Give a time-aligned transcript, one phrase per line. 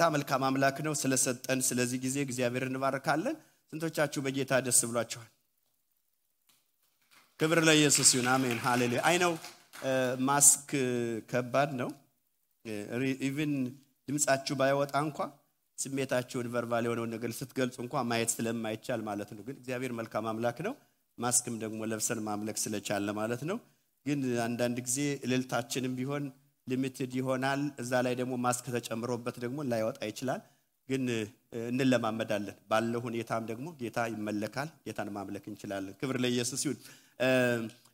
[0.00, 3.34] ጌታ መልካም አምላክ ነው። ስለሰጠን ስለዚህ ጊዜ እግዚአብሔር እንባርካለን።
[3.72, 5.26] ስንቶቻችሁ በጌታ ደስ ብሏችኋል?
[7.40, 9.32] ክብር ለኢየሱስ ይሁን። አሜን ሃሌሉያ። I know
[10.28, 10.70] mask
[11.30, 11.90] ከባድ ነው።
[13.28, 13.52] even
[14.08, 15.18] ድምፃችሁ ባይወጣ እንኳ
[15.78, 20.74] ስሜታችሁን verbal የሆነውን ነገር ስትገልጹ እንኳ ማየት ስለማይቻል ማለት ነው። ግን እግዚአብሔር መልካም አምላክ ነው።
[21.18, 23.58] ማስክም ደግሞ ለብሰን ማምለክ ስለቻለ ማለት ነው።
[24.06, 26.24] ግን አንዳንድ ጊዜ እልልታችንም ቢሆን
[26.70, 30.40] limited ይሆናል። እዛ ላይ ደግሞ ማስክ ተጨምሮበት ደግሞ ላይወጣ ይችላል።
[30.88, 31.02] ግን
[31.70, 36.78] እንለማመዳለን። ባለው ሁኔታም ደግሞ ጌታ ይመለካል። ጌታን ማምለክ እንችላለን። ክብር ለኢየሱስ ይሁን።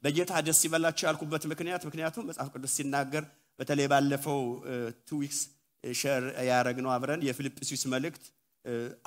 [0.05, 3.25] በጌታ ደስ ይበላችሁ ያልኩበት ምክንያት ምክንያቱም መጽሐፍ ቅዱስ ሲናገር
[3.59, 4.41] በተለይ ባለፈው
[5.09, 5.41] two weeks
[5.85, 8.25] share ያደረግነው አብረን የፊልጵስዩስ መልእክት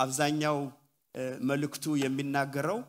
[0.04, 0.58] አብዛኛው
[1.50, 2.80] መልእክቱ የሚናገረው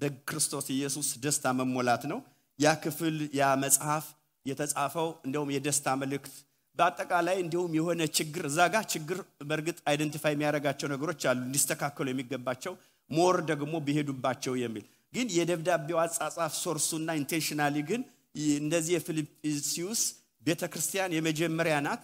[0.00, 2.18] በክርስቶስ ኢየሱስ ደስታ መሞላት ነው።
[2.58, 4.04] ያ ክፍል ያ መጽሐፍ
[4.46, 6.34] የተጻፈው እንደውም የደስታ መልእክት
[6.78, 12.74] በአጠቃላይ እንዲሁም የሆነ ችግር እዛ ጋር ችግር በእርግጥ identify የሚያደርጋቸው ነገሮች አሉ እንዲስተካከሉ የሚገባቸው
[13.10, 18.00] more ደግሞ ቢሄዱባቸው የሚል ግን የደብዳቤው አጻጻፍ source ኡና intentionally ግን
[18.60, 20.00] እንደዚህ የፊልጵስዩስ
[20.42, 22.02] ቤተ ክርስቲያን የመጀመሪያ ናት።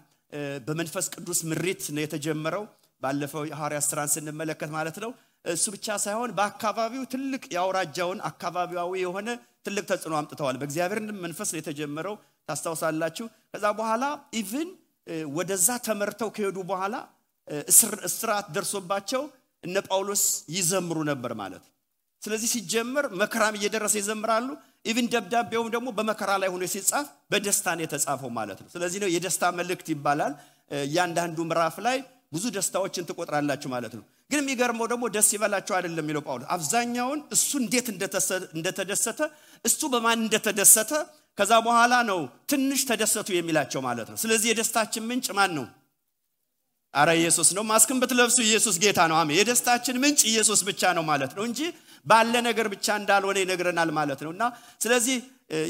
[0.67, 2.65] በመንፈስ ቅዱስ ምሪት ነው የተጀመረው።
[3.03, 5.11] ባለፈው የሐዋርያት ስራን ስንመለከት ማለት ነው።
[5.45, 9.29] እሱ ብቻ ሳይሆን በአካባቢው ትልቅ የአውራጃውን አካባቢያዊ የሆነ
[9.67, 12.15] ትልቅ ተጽዕኖ አምጥተዋል። በእግዚአብሔር መንፈስ ነው የተጀመረው
[12.49, 14.05] ታስታውሳላችሁ። ከዛ በኋላ
[14.41, 14.69] even
[15.37, 16.95] ወደዛ ተመርተው ከሄዱ በኋላ
[18.09, 19.23] እስራት ደርሶባቸው
[19.65, 20.23] እነ ጳውሎስ
[20.57, 21.65] ይዘምሩ ነበር ማለት
[22.23, 24.49] ስለዚህ ሲጀመር መከራም እየደረሰ ይዘምራሉ።
[24.87, 29.51] even ደብዳቤውም ደግሞ በመከራ ላይ ሆኖ ሲጻፍ በደስታ ነው የተጻፈው ማለት ነው። ስለዚህ ነው የደስታ
[29.59, 30.33] መልእክት ይባላል።
[30.85, 31.97] እያንዳንዱ ምዕራፍ ላይ
[32.33, 37.51] ብዙ ደስታዎችን ትቆጥራላችሁ ማለት ነው። ግን የሚገርመው ደግሞ ደስ ይበላቸው አይደለም የሚለው ጳውሎስ አብዛኛውን እሱ
[37.63, 37.87] እንዴት
[38.55, 39.21] እንደተደሰተ
[39.65, 40.93] እሱ በማን እንደተደሰተ
[41.39, 42.19] ከዛ በኋላ ነው
[42.51, 45.67] ትንሽ ተደሰቱ የሚላቸው ማለት ነው። ስለዚህ የደስታችን ምንጭ ማን ነው?
[46.95, 51.33] አረ ኢየሱስ ነው። ማስክን ብትለብሱ ኢየሱስ ጌታ ነው። አሜን። የደስታችን ምንጭ ኢየሱስ ብቻ ነው ማለት
[51.39, 51.61] ነው እንጂ
[52.07, 54.45] ባለ ነገር ብቻ እንዳልሆነ ይነግረናል ማለት ነው። እና
[54.81, 55.17] ስለዚህ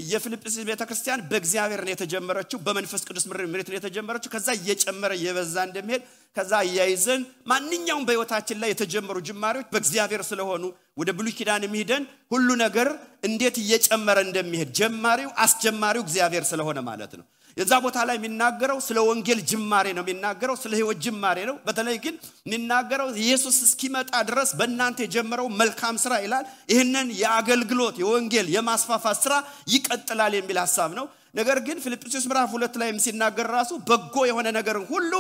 [0.07, 6.03] የፊልጵስዩስ ቤተክርስቲያን በእግዚአብሔር ነው የተጀመረችው፣ በመንፈስ ቅዱስ ምሪት ነው የተጀመረችው። ከዛ እየጨመረ እየበዛ እንደሚሄድ
[6.37, 10.63] ከዛ እያይዘን ማንኛውም በህይወታችን ላይ የተጀመሩ ጅማሬዎች በእግዚአብሔር ስለሆኑ
[10.99, 12.89] ወደ ብሉይ ኪዳን የሚሄደን ሁሉ ነገር
[13.29, 17.27] እንዴት እየጨመረ እንደሚሄድ ጀማሪው አስጀማሪው እግዚአብሔር ስለሆነ ማለት ነው።
[17.57, 22.15] የዛ ቦታ ላይ የሚናገረው ስለ ወንጌል ጅማሬ ነው የሚናገረው፣ ስለ ህይወት ጅማሬ ነው። በተለይ ግን
[22.47, 29.35] የሚናገረው ኢየሱስ እስኪመጣ ድረስ በእናንተ የጀመረው መልካም ስራ ይላል። ይህንን የአገልግሎት የወንጌል የማስፋፋት ስራ
[29.75, 34.87] ይቀጥላል የሚል ሀሳብ ነው። ነገር ግን ፊልጵስዩስ ምዕራፍ ሁለት ላይም ሲናገር ራሱ በጎ የሆነ ነገርን
[34.91, 35.13] ሁሉ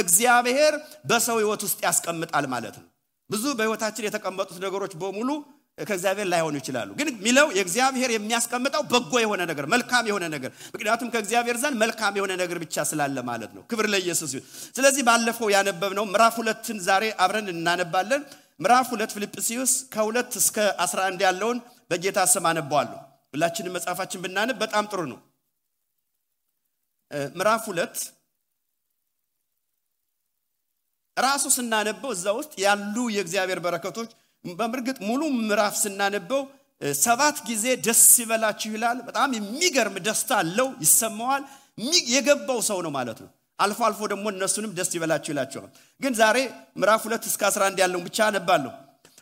[0.00, 0.74] እግዚአብሔር
[1.10, 2.86] በሰው ህይወት ውስጥ ያስቀምጣል ማለት ነው።
[3.30, 5.28] ብዙ በህይወታችን የተቀመጡት ነገሮች በሙሉ
[5.78, 11.56] ከእግዚአብሔር ላይሆኑ ይችላሉ። ግን ሚለው የእግዚአብሔር የሚያስቀምጠው በጎ የሆነ ነገር መልካም የሆነ ነገር ምክንያቱም ከእግዚአብሔር
[11.62, 14.46] ዘንድ መልካም የሆነ ነገር ብቻ ስላለ ማለት ነው። ክብር ለኢየሱስ ይሁን።
[14.76, 18.22] ስለዚህ ባለፈው ያነበብነው ምዕራፍ ሁለትን ዛሬ አብረን እናነባለን።
[18.60, 21.58] ምዕራፍ ሁለት ፊልጵስዩስ ከሁለት እስከ 11 ያለውን
[21.90, 22.98] በጌታ ስም አነባዋለሁ።
[23.34, 25.20] ሁላችንም መጽሐፋችን ብናነብ በጣም ጥሩ ነው።
[27.34, 27.96] ምዕራፍ ሁለት
[31.16, 34.10] ራሱ ስናነበው እዛ ውስጥ ያሉ የእግዚአብሔር በረከቶች
[34.44, 36.42] በእርግጥ ሙሉ ምዕራፍ ስናነበው
[37.00, 41.42] ሰባት ጊዜ ደስ ይበላችሁ ይላል። በጣም የሚገርም ደስታ አለው፣ ይሰማዋል።
[42.14, 45.70] የገባው ሰው ነው ማለት ነው። አልፎ አልፎ ደግሞ እነሱንም ደስ ይበላችሁ ይላቸዋል።
[46.00, 46.38] ግን ዛሬ
[46.80, 48.72] ምዕራፍ ሁለት እስከ 11 ያለውን ብቻ አነባለሁ።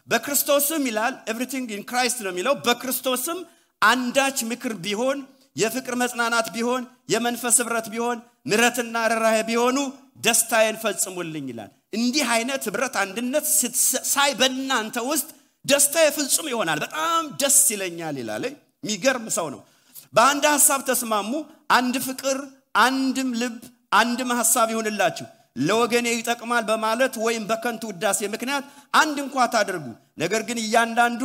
[0.08, 3.38] በክርስቶስም ይላል everything in Christ ነው የሚለው። በክርስቶስም
[3.82, 5.18] አንዳች ምክር ቢሆን
[5.56, 6.82] የፍቅር መጽናናት ቢሆን
[7.12, 8.18] የመንፈስ ህብረት ቢሆን
[8.50, 9.78] ምሕረትና ርኅራኄ ቢሆኑ
[10.24, 13.46] ደስታዬን ፈጽሙልኝ ይላል። እንዲህ አይነት ህብረት አንድነት
[14.10, 15.28] ሳይ በእናንተ ውስጥ
[15.64, 18.44] ደስታዬ ፍጹም ይሆናል፣ በጣም ደስ ይለኛል ይላል።
[18.84, 19.60] የሚገርም ሰው ነው።
[20.14, 21.32] በአንድ ሀሳብ ተስማሙ፣
[21.70, 22.38] አንድ ፍቅር፣
[22.84, 23.58] አንድም ልብ፣
[24.00, 25.26] አንድም ሀሳብ ይሁንላችሁ።
[25.60, 28.64] ለወገኔ ይጠቅማል በማለት ወይም በከንቱ ውዳሴ ምክንያት
[28.94, 29.86] አንድ እንኳ ታደርጉ።
[30.18, 31.22] ነገር ግን እያንዳንዱ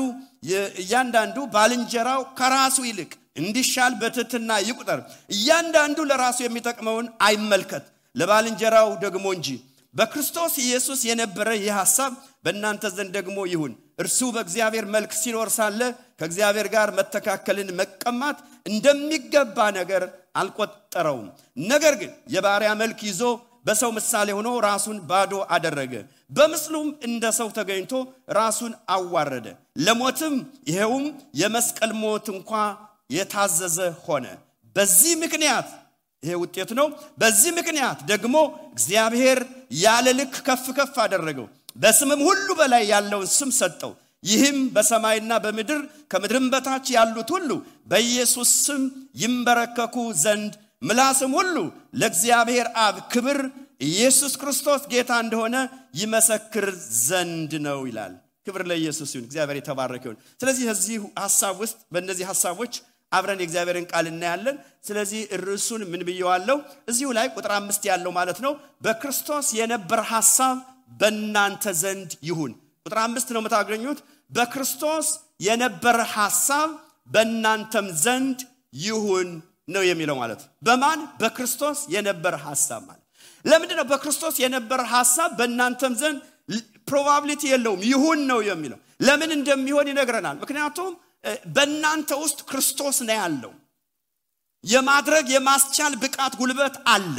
[0.81, 5.00] እያንዳንዱ ባልንጀራው ከራሱ ይልቅ እንዲሻል በትህትና ይቁጠር።
[5.35, 7.85] እያንዳንዱ ለራሱ የሚጠቅመውን አይመልከት፣
[8.15, 9.47] ለባልንጀራው ደግሞ እንጂ።
[9.95, 12.13] በክርስቶስ ኢየሱስ የነበረ ይህ ሐሳብ
[12.45, 15.81] በእናንተ ዘንድ ደግሞ ይሁን። እርሱ በእግዚአብሔር መልክ ሲኖር ሳለ
[16.19, 20.03] ከእግዚአብሔር ጋር መተካከልን መቀማት እንደሚገባ ነገር
[20.39, 21.27] አልቆጠረውም።
[21.68, 23.21] ነገር ግን የባሪያ መልክ ይዞ
[23.65, 25.94] በሰው ምሳሌ ሆኖ ራሱን ባዶ አደረገ።
[26.31, 27.94] በምስሉም እንደ ሰው ተገኝቶ
[28.38, 29.47] ራሱን አዋረደ፣
[29.86, 30.36] ለሞትም
[30.69, 31.06] ይኸውም
[31.42, 32.51] የመስቀል ሞት እንኳ
[33.15, 34.25] የታዘዘ ሆነ።
[34.75, 35.68] በዚህ ምክንያት
[36.25, 36.88] ይሄ ውጤት ነው።
[37.22, 38.36] በዚህ ምክንያት ደግሞ
[38.74, 39.39] እግዚአብሔር
[39.81, 43.94] ያለ ልክ ከፍ ከፍ አደረገው፣ በስምም ሁሉ በላይ ያለውን ስም ሰጠው።
[44.24, 45.80] ይህም በሰማይና በምድር
[46.12, 47.50] ከምድርም በታች ያሉት ሁሉ
[47.92, 48.83] በኢየሱስ ስም
[49.22, 51.56] ይንበረከኩ ዘንድ ምላስም ሁሉ
[52.00, 53.39] ለእግዚአብሔር አብ ክብር
[53.88, 55.56] ኢየሱስ ክርስቶስ ጌታ እንደሆነ
[56.00, 56.68] ይመሰክር
[57.06, 58.13] ዘንድ ነው ይላል።
[58.48, 62.74] ክብር ለኢየሱስ ይሁን። እግዚአብሔር የተባረከ ይሁን። ስለዚህ እዚህ ሀሳብ ውስጥ በእነዚህ ሀሳቦች
[63.15, 64.56] አብረን የእግዚአብሔርን ቃል እናያለን።
[64.88, 66.57] ስለዚህ ርዕሱን ምን ብየዋለሁ?
[66.91, 68.53] እዚሁ ላይ ቁጥር አምስት ያለው ማለት ነው።
[68.85, 70.57] በክርስቶስ የነበረ ሀሳብ
[71.00, 72.51] በእናንተ ዘንድ ይሁን።
[72.85, 74.00] ቁጥር አምስት ነው የምታገኙት።
[74.31, 75.07] በክርስቶስ
[75.47, 76.69] የነበረ ሀሳብ
[77.09, 78.39] በእናንተም ዘንድ
[78.83, 79.29] ይሁን
[79.68, 83.03] ነው የሚለው ማለት በማን በክርስቶስ የነበረ ሀሳብ ማለት
[83.45, 86.19] ለምንድን ነው በክርስቶስ የነበረ ሀሳብ በእናንተም ዘንድ
[86.89, 90.91] probability የለውም ይሁን ነው የሚለው ለምን እንደሚሆን ይነግረናል ምክንያቱም
[91.56, 93.54] በእናንተ ውስጥ ክርስቶስ ነው ያለው።
[94.63, 97.18] የማድረግ የማስቻል ብቃት ጉልበት አለ።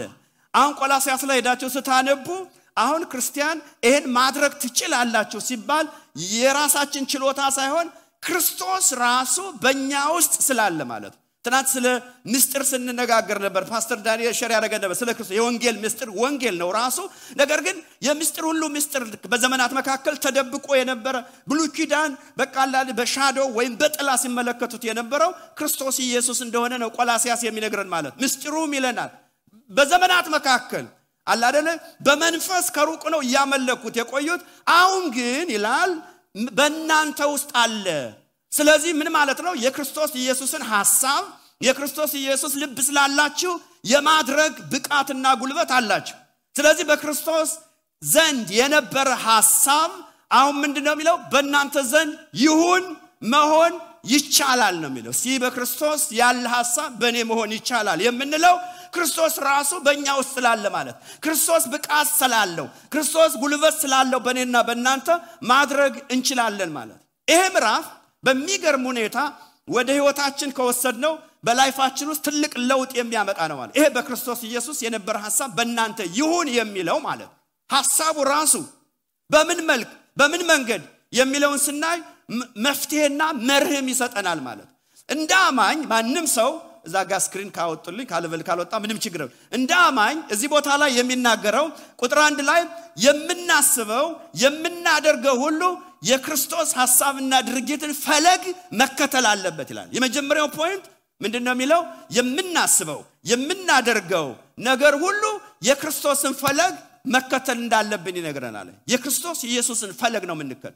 [0.55, 2.27] አሁን ቆላሲያስ ላይ ሄዳችሁ ስታነቡ
[2.77, 5.87] አሁን ክርስቲያን ይህን ማድረግ ትችላላችሁ ሲባል
[6.33, 7.89] የራሳችን ችሎታ ሳይሆን
[8.23, 11.87] ክርስቶስ ራሱ በእኛ ውስጥ ስላለ ማለት ነው ትናንት ስለ
[12.33, 16.99] ምስጢር ስንነጋገር ነበር። ፓስተር ዳንኤል share ያደረገ ነበር። ስለ ክርስቶስ የወንጌል ምስጢር ወንጌል ነው ራሱ።
[17.41, 17.77] ነገር ግን
[18.07, 19.03] የምስጢር ሁሉ ምስጢር
[19.33, 21.17] በዘመናት መካከል ተደብቆ የነበረ
[21.51, 22.11] ብሉይ ኪዳን
[22.41, 28.75] በቃላል በ shadow ወይም በጥላ ሲመለከቱት የነበረው ክርስቶስ ኢየሱስ እንደሆነ ነው ቆላሲያስ የሚነግረን ማለት። ምስጢሩም
[28.79, 29.13] ይለናል።
[29.71, 30.85] በዘመናት መካከል
[31.27, 31.69] አላደለ
[32.07, 34.43] በመንፈስ ከሩቅ ነው እያመለኩት የቆዩት።
[34.75, 35.93] አሁን ግን ይላል
[36.59, 37.87] በእናንተ ውስጥ አለ
[38.53, 39.53] ስለዚህ ምን ማለት ነው?
[39.65, 41.25] የክርስቶስ ኢየሱስን ሐሳብ
[41.61, 43.53] የክርስቶስ ኢየሱስ ልብ ስላላችሁ
[43.91, 46.17] የማድረግ ብቃትና ጉልበት አላችሁ።
[46.57, 47.51] ስለዚህ በክርስቶስ
[48.03, 49.91] ዘንድ የነበረ ሐሳብ
[50.31, 51.17] አሁን ምንድን ነው የሚለው?
[51.33, 52.13] በእናንተ ዘንድ
[52.43, 52.85] ይሁን
[53.33, 53.73] መሆን
[54.07, 58.57] ይቻላል ነው የሚለው። ሲ በክርስቶስ ያለ ሐሳብ በእኔ መሆን ይቻላል የምንለው
[58.95, 65.09] ክርስቶስ ራሱ በእኛ ውስጥ ስላለ ማለት። ክርስቶስ ብቃት ስላለው ክርስቶስ ጉልበት ስላለው በእኔና በእናንተ
[65.51, 67.87] ማድረግ እንችላለን ማለት። ይሄ ምዕራፍ
[68.27, 69.19] በሚገርም ሁኔታ
[69.69, 71.15] ወደ ህይወታችን ከወሰድነው
[71.47, 77.31] በላይፋችን ውስጥ ትልቅ ለውጥ የሚያመጣ ነው ይሄ በክርስቶስ ኢየሱስ የነበረ ሐሳብ በእናንተ ይሁን የሚለው ማለት
[77.71, 78.55] ሐሳቡ ራሱ
[79.31, 80.83] በምን መልክ በምን መንገድ
[81.13, 81.99] የሚለውን ስናይ
[82.67, 84.69] መፍትሄና መርህም ይሰጠናል ማለት
[85.09, 86.51] እንደ አማኝ ማንም ሰው
[86.87, 89.23] እዛ ጋር screen ካወጡልኝ ካልበል ካልወጣ ምንም ችግር
[89.59, 91.67] እንደ አማኝ እዚህ ቦታ ላይ የሚናገረው
[92.01, 92.61] ቁጥር አንድ ላይ
[93.07, 94.07] የምናስበው
[94.43, 95.63] የምናደርገው ሁሉ
[96.03, 98.43] የክርስቶስ ሐሳብና ድርጊትን ፈለግ
[98.81, 100.85] መከተል አለበት ይላል። የመጀመሪያው point
[101.21, 101.81] ምንድን ነው የሚለው?
[102.17, 103.01] የምናስበው
[103.31, 104.27] የምናደርገው
[104.61, 105.23] ነገር ሁሉ
[105.69, 106.75] የክርስቶስን ፈለግ
[107.07, 110.75] መከተል እንዳለብን ይነግረናል። የክርስቶስ ኢየሱስን ፈለግ ነው የምንከተል።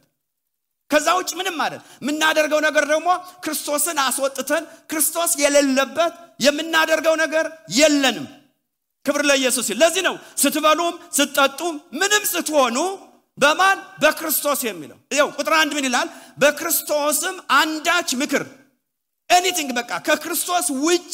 [0.90, 3.08] ከዛ ውጭ ምንም ማለት የምናደርገው ነገር ደግሞ
[3.44, 7.46] ክርስቶስን አስወጥተን ክርስቶስ የሌለበት የምናደርገው ነገር
[7.76, 8.26] የለንም።
[9.06, 12.76] ክብር ለኢየሱስ ለዚህ ነው ስትበሉም ስትጠጡም ምንም ስትሆኑ
[13.40, 13.78] በማን?
[14.02, 16.08] በክርስቶስ የሚለው። ይው ቁጥር አንድ ምን ይላል?
[16.42, 18.42] በክርስቶስም አንዳች ምክር
[19.30, 21.12] anything በቃ ከክርስቶስ ውጭ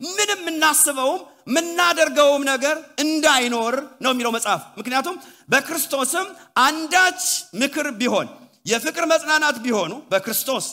[0.00, 3.74] ምንም የምናስበውም የምናደርገውም ነገር እንዳይኖር
[4.04, 5.16] ነው የሚለው መጽሐፍ። ምክንያቱም
[5.48, 6.26] በክርስቶስም
[6.64, 7.22] አንዳች
[7.54, 8.28] ምክር ቢሆን
[8.66, 10.66] የፍቅር መጽናናት ቢሆኑ በክርስቶስ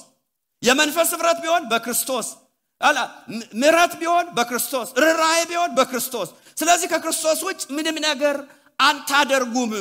[0.63, 2.27] የመንፈስ ህብረት ቢሆን በክርስቶስ
[3.62, 8.35] ምሕረት ቢሆን በክርስቶስ ርኅራኄ ቢሆን በክርስቶስ። ስለዚህ ከክርስቶስ ውጭ ምንም ነገር
[8.80, 9.71] አታደርጉም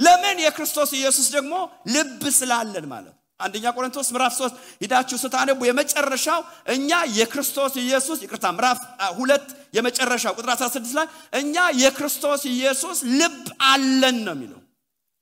[0.00, 0.36] ለምን?
[0.44, 1.54] የክርስቶስ ኢየሱስ ደግሞ
[1.94, 6.40] ልብ ስላለን ማለት አንደኛ ቆሮንቶስ ምዕራፍ 3 ሂዳችሁ ስታነቡ የመጨረሻው
[6.74, 8.78] እኛ የክርስቶስ ኢየሱስ ይቅርታ ምዕራፍ
[9.18, 11.06] ሁለት የመጨረሻው ቁጥር 16 ላይ
[11.40, 13.38] እኛ የክርስቶስ ኢየሱስ ልብ
[13.70, 14.60] አለን ነው የሚለው።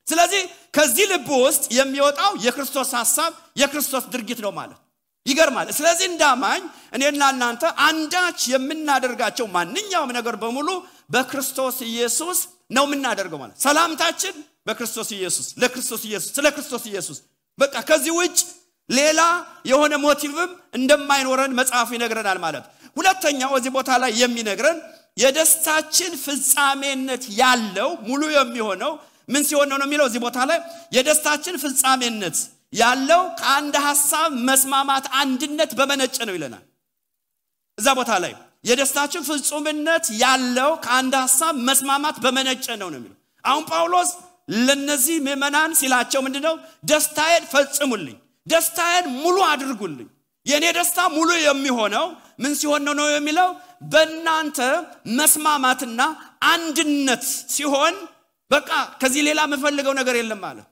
[0.07, 0.41] ስለዚህ
[0.75, 3.31] ከዚህ ልብ ውስጥ የሚወጣው የክርስቶስ ሀሳብ
[3.61, 4.79] የክርስቶስ ድርጊት ነው ማለት
[5.25, 6.61] ይገርማል። ስለዚህ እንዳማኝ
[6.95, 10.69] እኔና እናንተ አንዳች የምናደርጋቸው ማንኛውም ነገር በሙሉ
[11.13, 12.39] በክርስቶስ ኢየሱስ
[12.71, 14.35] ነው የምናደርገው ማለት ሰላምታችን
[14.69, 17.17] በክርስቶስ ኢየሱስ ለክርስቶስ ኢየሱስ ስለ ክርስቶስ ኢየሱስ።
[17.59, 18.37] በቃ ከዚህ ውጭ
[18.89, 19.21] ሌላ
[19.65, 22.65] የሆነ ሞቲቭም እንደማይኖረን መጽሐፉ ይነግረናል ማለት።
[22.97, 24.77] ሁለተኛው እዚህ ቦታ ላይ የሚነግረን
[25.17, 28.91] የደስታችን ፍጻሜነት ያለው ሙሉ የሚሆነው
[29.29, 30.59] ምን ሲሆን ነው የሚለው እዚህ ቦታ ላይ
[30.95, 32.37] የደስታችን ፍጻሜነት
[32.73, 36.63] ያለው ከአንድ ሀሳብ መስማማት አንድነት በመነጨ ነው ይለናል።
[37.77, 38.33] እዛ ቦታ ላይ
[38.65, 44.09] የደስታችን ፍጹምነት ያለው ከአንድ ሀሳብ መስማማት በመነጨ ነው ነው የሚለው። አሁን ጳውሎስ
[44.65, 46.55] ለነዚህ ምዕመናን ሲላቸው ምንድነው?
[46.85, 50.07] ደስታዬን ፈጽሙልኝ ደስታዬን ሙሉ አድርጉልኝ።
[50.45, 52.05] የእኔ ደስታ ሙሉ የሚሆነው
[52.41, 53.49] ምን ሲሆን ነው ነው የሚለው?
[53.91, 54.59] በእናንተ
[55.19, 56.01] መስማማትና
[56.53, 57.23] አንድነት
[57.55, 57.95] ሲሆን
[58.51, 58.69] በቃ
[59.01, 60.67] ከዚህ ሌላ የምፈልገው ነገር የለም ማለት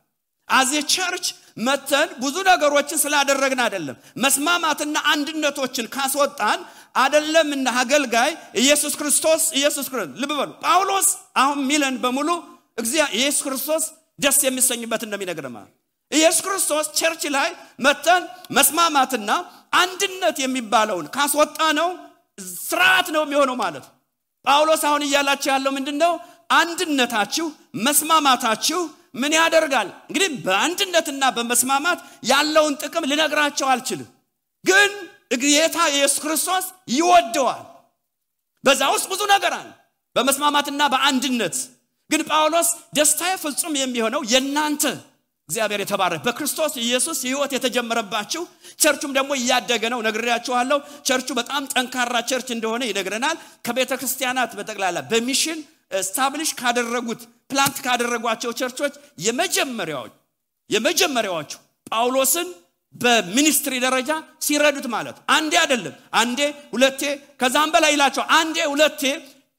[0.49, 1.25] አዜ ቸርች
[1.59, 6.59] መተን ብዙ ነገሮችን ስላደረግን አይደለም መስማማትና አንድነቶችን ካስወጣን
[6.95, 8.31] አደለም እንደ አገልጋይ
[8.61, 11.09] ኢየሱስ ክርስቶስ ኢየሱስ ክርስቶስ ልብ በሉ። ጳውሎስ
[11.41, 12.29] አሁን ሚለን በሙሉ
[12.77, 13.83] ኢየሱስ ክርስቶስ
[14.19, 15.73] ደስ የሚሰኝበት እንደሚነግር ማለት
[16.11, 17.49] ኢየሱስ ክርስቶስ ቸርች ላይ
[17.85, 19.31] መተን መስማማትና
[19.81, 21.89] አንድነት የሚባለውን ካስወጣ ነው
[22.61, 23.85] ስርዓት ነው የሚሆነው ማለት
[24.45, 26.13] ጳውሎስ አሁን እያላቸው ያለው ምንድን ነው
[26.51, 27.45] አንድነታችሁ
[27.85, 28.81] መስማማታችሁ
[29.15, 29.89] ምን ያደርጋል?
[30.09, 34.09] እንግዲህ በአንድነትና በመስማማት ያለውን ጥቅም ልነግራቸው አልችልም።
[34.63, 34.91] ግን
[35.43, 37.63] ጌታ ኢየሱስ ክርስቶስ ይወደዋል።
[38.63, 39.69] በዛ ውስጥ ብዙ ነገር አለ።
[40.15, 41.57] በመስማማትና በአንድነት
[42.09, 44.83] ግን ጳውሎስ ደስታዬ ፍጹም የሚሆነው የእናንተ
[45.49, 48.41] እግዚአብሔር የተባረክ በክርስቶስ ኢየሱስ ህይወት የተጀመረባችሁ
[48.81, 55.22] ቸርቹም ደግሞ እያደገ ነው ነግሬያችኋለሁ። ቸርቹ በጣም ጠንካራ church እንደሆነ ይነግረናል። ከቤተ ክርስቲያናት በጠቅላላ በ
[55.22, 55.59] mission
[56.01, 58.93] establish ካደረጉት plant ካደረጓቸው ቸርቾች
[59.27, 60.13] የመጀመሪያዎች
[60.69, 61.51] የመጀመሪያዎቹ
[61.91, 62.47] ጳውሎስን
[62.95, 64.11] በ ministry ደረጃ
[64.45, 66.39] ሲረዱት ማለት አንዴ አይደለም አንዴ
[66.73, 67.01] ሁለቴ
[67.41, 69.01] ከዛም በላይ ይላቸው አንዴ ሁለቴ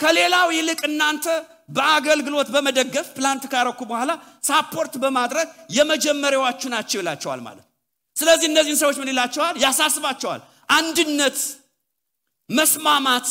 [0.00, 1.26] ከሌላው ይልቅ እናንተ
[1.68, 4.10] በአገልግሎት በመደገፍ plant ካረኩ በኋላ
[4.48, 7.64] support በማድረግ የመጀመሪያዎቹ ናቸው ይላቸዋል ማለት
[8.16, 9.54] ስለዚህ እነዚህን ሰዎች ምን ይላቸዋል?
[9.64, 11.36] ያሳስባቸዋል። አንድነት
[12.50, 13.28] መስማማት።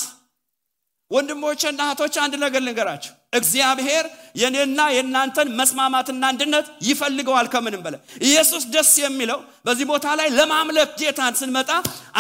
[1.12, 4.06] ወንድሞቼና እህቶች አንድ ነገር ልንገራችሁ እግዚአብሔር
[4.42, 11.36] የኔና የእናንተን መስማማትና አንድነት ይፈልገዋል ከምንም በላይ። ኢየሱስ ደስ የሚለው በዚህ ቦታ ላይ ለማምለክ ጌታን
[11.42, 11.70] ስንመጣ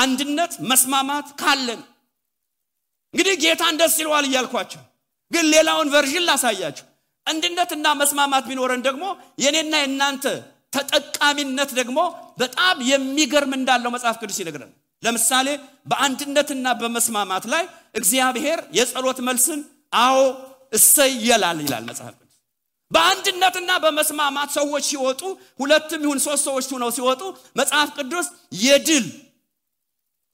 [0.03, 1.81] አንድነት መስማማት ካለን።
[3.13, 4.81] እንግዲህ ጌታን ደስ ይለዋል እያልኳቸው
[5.31, 6.86] ግን ሌላውን ቨርዥን ላሳያችሁ።
[7.27, 9.05] አንድነትና መስማማት ቢኖረን ደግሞ
[9.43, 10.25] የኔና የእናንተ
[10.74, 12.00] ተጠቃሚነት ደግሞ
[12.41, 14.72] በጣም የሚገርም እንዳለው መጽሐፍ ቅዱስ ይነግረን
[15.03, 15.48] ለምሳሌ
[15.89, 17.63] በአንድነትና በመስማማት ላይ
[17.96, 19.60] እግዚአብሔር የጸሎት መልስን
[20.01, 20.17] አዎ
[20.74, 22.34] እሰይ ይላል መጽሐፍ ቅዱስ።
[22.91, 25.22] በአንድነትና በመስማማት ሰዎች ሲወጡ
[25.60, 27.22] ሁለትም ይሁን ሶስት ሰዎች ሁነው ሲወጡ
[27.60, 28.27] መጽሐፍ ቅዱስ
[28.63, 29.05] የድል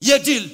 [0.02, 0.44] የድል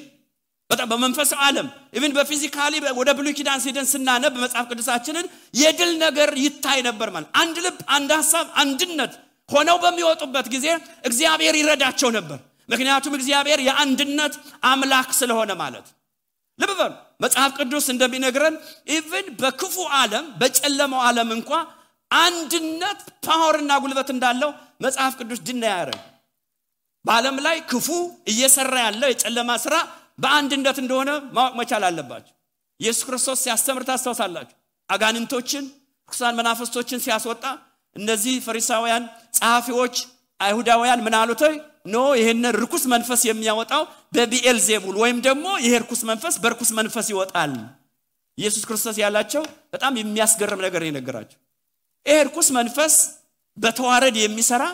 [0.71, 5.27] በጣም በመንፈሳዊ ዓለም even በ physically ወደ ብሉይ ኪዳን ሄደን ስናነብ መጽሐፍ ቅዱሳችንን
[5.61, 9.12] የድል ነገር ይታይ ነበር ማለት አንድ ልብ አንድ ሀሳብ አንድነት
[9.49, 10.67] ሆነው በሚወጡበት ጊዜ
[11.09, 14.35] እግዚአብሔር ይረዳቸው ነበር። ምክንያቱም እግዚአብሔር የአንድነት
[14.71, 15.87] አምላክ ስለሆነ ማለት
[16.59, 16.93] ልብ በሉ
[17.25, 18.57] መጽሐፍ ቅዱስ እንደሚነግረን
[18.97, 21.50] even በክፉ ዓለም በጨለመው ዓለም እንኳ
[22.11, 24.50] አንድነት power ና ጉልበት እንዳለው
[24.85, 25.99] መጽሐፍ ቅዱስ ድና ያደረግ
[27.05, 27.89] በዓለም ላይ ክፉ
[28.31, 29.75] እየሰራ ያለው የጨለማ ስራ
[30.21, 32.35] በአንድነት እንደሆነ ማወቅ መቻል አለባቸው
[32.81, 34.57] ኢየሱስ ክርስቶስ ሲያስተምር ታስታውሳላችሁ።
[34.89, 35.65] አጋንንቶችን
[36.09, 37.45] ርኩሳን መናፍስቶችን ሲያስወጣ
[37.97, 39.05] እነዚህ ፈሪሳውያን
[39.39, 39.95] ጸሐፊዎች
[40.41, 41.43] አይሁዳውያን ምን አሉት?
[41.87, 43.83] No ይህንን ርኩስ መንፈስ የሚያወጣው
[44.15, 47.53] በቢኤል ዜቡል ወይም ደግሞ ይሄ ርኩስ መንፈስ በርኩስ መንፈስ ይወጣል።
[48.39, 51.39] ኢየሱስ ክርስቶስ ያላቸው በጣም የሚያስገርም ነገር የነገራቸው
[52.07, 52.95] ይሄ ርኩስ መንፈስ
[53.57, 54.65] በተዋረድ የሚሰራ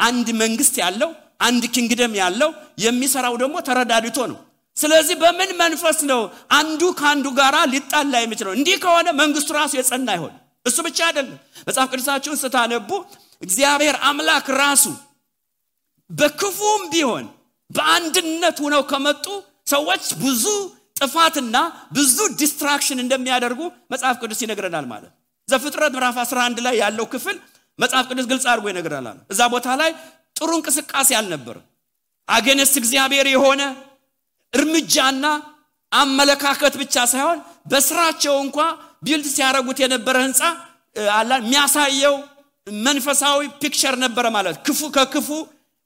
[0.00, 1.10] አንድ መንግስት ያለው
[1.46, 2.50] አንድ kingdom ያለው
[2.84, 4.38] የሚሰራው ደግሞ ተረዳድቶ ነው
[4.76, 6.20] ስለዚህ በምን መንፈስ ነው
[6.58, 8.52] አንዱ ከአንዱ ጋር ሊጣላ የሚችለው?
[8.58, 10.34] እንዲህ ከሆነ መንግስቱ ራሱ የጸና አይሆን
[10.66, 11.36] እሱ ብቻ አይደለም።
[11.68, 12.90] መጽሐፍ ቅዱሳችሁን ስታነቡ
[13.42, 14.84] እግዚአብሔር አምላክ ራሱ
[16.10, 17.24] በክፉም ቢሆን
[17.70, 19.24] በአንድነት ሁነው ከመጡ
[19.66, 20.44] ሰዎች ብዙ
[20.96, 21.56] ጥፋትና
[21.96, 23.60] ብዙ destruction እንደሚያደርጉ
[23.92, 25.12] መጽሐፍ ቅዱስ ይነግረናል ማለት
[25.48, 27.36] ዘፍጥረት ምዕራፍ 11 ላይ ያለው ክፍል
[27.78, 29.90] መጽሐፍ ቅዱስ ግልጽ አድርጎ ይነግረናል እዛ ቦታ ላይ
[30.36, 31.64] ጥሩ እንቅስቃሴ አልነበርም
[32.28, 33.62] against እግዚአብሔር የሆነ
[34.56, 35.24] እርምጃና
[35.92, 37.38] አመለካከት ብቻ ሳይሆን
[37.70, 38.58] በስራቸው እንኳ
[39.04, 40.40] build ሲያደረጉት የነበረ ህንፃ
[41.16, 42.14] አላ የሚያሳየው
[42.84, 45.28] መንፈሳዊ picture ነበረ ማለት ክፉ ከክፉ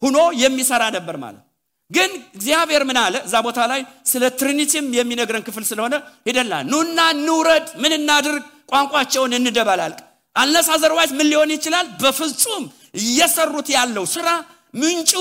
[0.02, 1.42] ሁኖ የሚሰራ ነበር ማለት።
[1.90, 3.14] ግን እግዚአብሔር ምን አለ?
[3.26, 5.94] እዛ ቦታ ላይ ስለ Trinity ም የሚነግረን ክፍል ስለሆነ
[6.28, 8.42] ሄደላ ኑና እንውረድ ምን እናድርግ?
[8.72, 9.98] ቋንቋቸውን እንደበላልቅ
[10.36, 11.86] unless otherwise ምን ሊሆን ይችላል?
[12.02, 12.62] በፍጹም
[13.00, 14.28] እየሰሩት ያለው ስራ
[14.74, 15.12] ምንጩ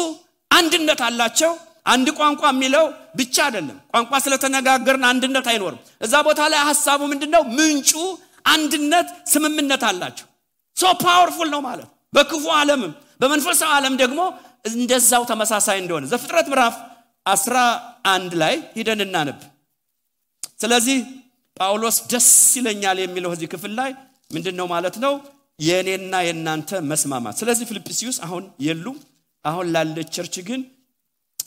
[0.51, 1.51] አንድነት አላቸው
[1.89, 2.85] አንድ ቋንቋ የሚለው
[3.19, 7.43] ብቻ አይደለም። ቋንቋ ስለተነጋገርን አንድነት አይኖርም። እዛ ቦታ ላይ ሀሳቡ ምንድነው?
[7.57, 7.91] ምንጩ
[8.53, 10.27] አንድነት ስምምነት አላቸው።
[10.77, 12.91] so powerful ነው ማለት። በክፉ ዓለምም
[13.21, 14.19] በመንፈሳዊ ዓለም ደግሞ
[14.69, 16.75] እንደዛው ተመሳሳይ እንደሆነ። ዘፍጥረት ምዕራፍ
[17.25, 19.39] 11 ላይ ሂደን እናነብ።
[20.61, 20.97] ስለዚህ
[21.57, 23.91] ጳውሎስ ደስ ይለኛል የሚለው እዚህ ክፍል ላይ
[24.31, 25.13] ምንድን ነው ማለት ነው?
[25.59, 28.97] የእኔና የእናንተ መስማማት። ስለዚህ ፊልጵስዩስ አሁን የሉም።
[29.45, 30.61] አሁን ላለ church ግን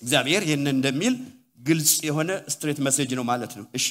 [0.03, 1.15] እግዚአብሔር ይህን እንደሚል
[1.61, 3.87] ግልጽ የሆነ straight message ነው ማለት ነው። እሺ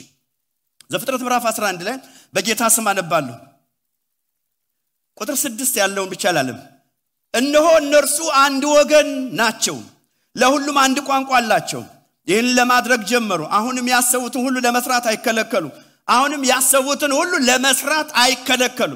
[0.90, 1.96] ዘፍጥረት ምዕራፍ 11 ላይ
[2.34, 3.36] በጌታ ስም አነባለሁ።
[5.18, 6.60] ቁጥር ስድስት ያለውን ብቻ አላለም።
[7.34, 9.78] እነሆ እነርሱ አንድ ወገን ናቸው
[10.36, 11.82] ለሁሉም አንድ ቋንቋ አላቸው።
[12.28, 15.66] ይህን ለማድረግ ጀመሩ። አሁንም ያሰቡትን ሁሉ ለመስራት አይከለከሉ።
[16.08, 18.92] አሁንም ያሰቡትን ሁሉ ለመስራት አይከለከሉ።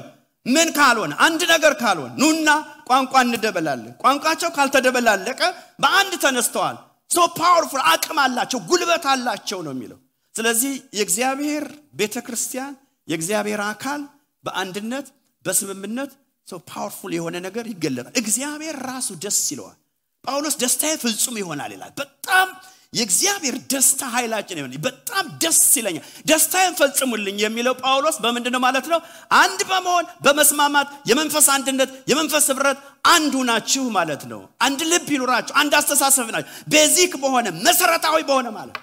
[0.46, 1.12] ምን ካልሆነ?
[1.26, 2.48] አንድ ነገር ካልሆነ። ኑና
[2.88, 5.40] ቋንቋ እንደበላለን። ቋንቋቸው ካልተደበላለቀ
[5.82, 6.76] በአንድ ተነስተዋል
[7.10, 9.98] so powerful አቅም አላቸው ጉልበት አላቸው ነው የሚለው።
[10.34, 12.72] ስለዚህ የእግዚአብሔር ቤተ ክርስቲያን
[13.08, 14.00] የእግዚአብሔር አካል
[14.44, 15.06] በአንድነት
[15.44, 16.10] በስምምነት
[16.48, 19.78] so powerful የሆነ ነገር ይገለጣል። እግዚአብሔር ራሱ ደስ ይለዋል።
[20.24, 22.48] ጳውሎስ ደስታዬ ፍጹም ይሆናል ይላል። በጣም
[22.96, 29.00] የእግዚአብሔር ደስታ ኃይላችን ይሆን በጣም ደስ ይለኛል። ደስታዬን ፈጽሙልኝ የሚለው ጳውሎስ በምንድን ነው ማለት ነው?
[29.40, 35.72] አንድ በመሆን በመስማማት የመንፈስ አንድነት የመንፈስ ህብረት አንዱ ናችሁ ማለት ነው። አንድ ልብ ይኑራችሁ አንድ
[35.80, 38.76] አስተሳሰብ ናችሁ። basic በሆነ መሰረታዊ በሆነ ማለት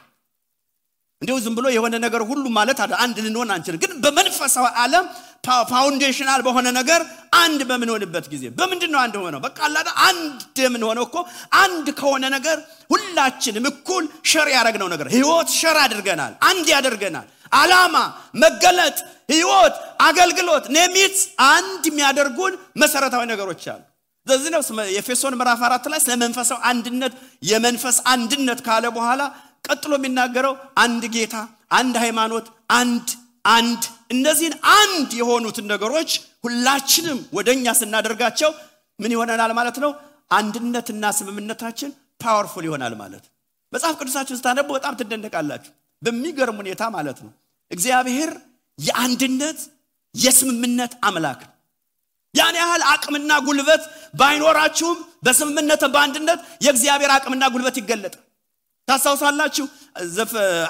[1.23, 5.05] እንዲሁ ዝም ብሎ የሆነ ነገር ሁሉ ማለት አንድ ልንሆን አንችልም። ግን በመንፈሳዊ ዓለም
[5.69, 7.01] foundational በሆነ ነገር
[7.35, 9.39] አንድ በምንሆንበት ጊዜ በምንድን ነው አንድ ሆነው?
[9.45, 9.77] በቃ አላ
[10.07, 11.17] አንድ የምንሆነው እኮ
[11.63, 12.57] አንድ ከሆነ ነገር
[12.93, 17.95] ሁላችንም እኩል share ያደረግነው ነገር ህይወት share አድርገናል አንድ ያደርገናል። አላማ
[18.43, 18.97] መገለጥ
[19.33, 19.75] ህይወት
[20.07, 21.17] አገልግሎት name it
[21.49, 22.53] አንድ የሚያደርጉን
[22.83, 23.81] መሰረታዊ ነገሮች አሉ።
[24.27, 27.13] ስለዚህ ነው የኤፌሶን ምዕራፍ አራት ላይ ስለ መንፈሳዊ አንድነት
[27.43, 29.21] የመንፈስ አንድነት ካለ በኋላ
[29.65, 30.53] ቀጥሎ የሚናገረው
[30.83, 31.35] አንድ ጌታ
[31.77, 33.07] አንድ ሃይማኖት አንድ
[33.49, 36.11] አንድ እነዚህን አንድ የሆኑትን ነገሮች
[36.43, 38.51] ሁላችንም ወደ እኛ ስናደርጋቸው
[38.99, 39.91] ምን ይሆነናል ማለት ነው?
[40.31, 41.89] አንድነትና ስምምነታችን
[42.21, 43.23] powerful ይሆናል ማለት
[43.73, 47.31] መጽሐፍ ቅዱሳችን ስታነቡ በጣም ትደነቃላችሁ። በሚገርም ሁኔታ ማለት ነው።
[47.71, 48.31] እግዚአብሔር
[48.79, 49.59] የአንድነት
[50.15, 51.51] የስምምነት አምላክ ነው።
[52.35, 58.23] ያን ያህል አቅምና ጉልበት ባይኖራችሁም በስምምነት በአንድነት የእግዚአብሔር አቅምና ጉልበት ይገለጣል
[58.87, 59.65] ታስታውሳላችሁ?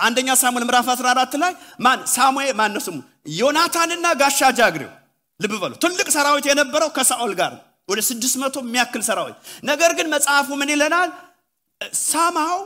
[0.05, 2.98] አንደኛ ሳሙኤል ምዕራፍ 14 ላይ ማን ሳሙኤል ማን ነው ስሙ?
[3.39, 4.91] ዮናታንና ጋሻ ጃግሬው።
[5.39, 7.53] ልብ በሉ። ትልቅ ሰራዊት የነበረው ከሳኦል ጋር
[7.89, 11.10] ወደ 600 የሚያክል ሰራዊት። ነገር ግን መጽሐፉ ምን ይለናል?
[12.03, 12.57] somehow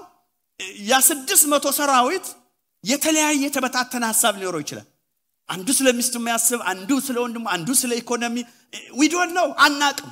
[0.89, 2.25] ያ 600 ሰራዊት
[2.83, 4.87] የተለያየ የተበታተነ ሀሳብ ሊኖረው ይችላል።
[5.49, 8.35] አንዱ ስለ ሚስቱ የሚያስብ አንዱ ስለ ወንድሙ አንዱ ስለ ኢኮኖሚ
[8.99, 10.09] we don't know አናቅም።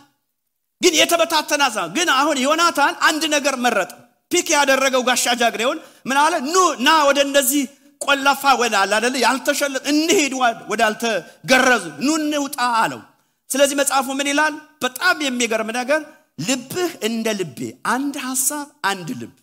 [0.81, 3.91] ግን የተበታተነ ሀሳብ። ግን አሁን ዮናታን አንድ ነገር መረጠ
[4.31, 6.33] ፒክ ያደረገው ጋሻ ጃግሬውን ምን አለ?
[6.45, 7.63] ኑ ና ወደ እነዚህ
[8.01, 10.33] ቆላፋ ወደ አለ አደለ ያልተሸለ እንሄድ
[10.71, 13.01] ወደ አልተገረዙ። ኑ እንውጣ አለው።
[13.49, 14.53] ስለዚህ መጽሐፉ ምን ይላል?
[14.83, 16.01] በጣም የሚገርም ነገር
[16.39, 17.59] ልብህ እንደ ልቤ
[17.93, 19.33] አንድ ሀሳብ አንድ ልብ።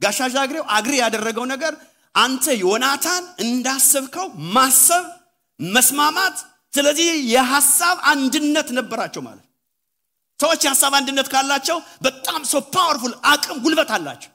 [0.00, 1.72] ጋሻ ጃግሬው አግሪ ያደረገው ነገር
[2.14, 5.04] አንተ ዮናታን እንዳሰብከው ማሰብ
[5.60, 6.36] መስማማት
[6.72, 9.44] ስለዚህ የሀሳብ አንድነት ነበራቸው ማለት።
[10.40, 14.30] ሰዎች የሀሳብ አንድነት ካላቸው በጣም so powerful አቅም ጉልበት አላቸው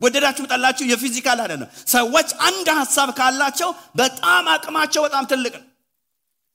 [0.00, 5.66] ወደዳችሁ ጠላችሁ የ physical አይደለም። ሰዎች አንድ ሀሳብ ካላቸው በጣም አቅማቸው በጣም ትልቅ ነው።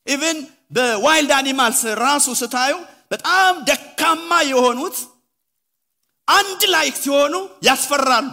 [0.08, 0.38] even
[0.72, 2.74] በ wild animals ራሱ ስታዩ
[3.12, 4.98] በጣም ደካማ የሆኑት
[6.28, 7.36] አንድ ላይ ሲሆኑ
[7.68, 8.28] ያስፈራሉ።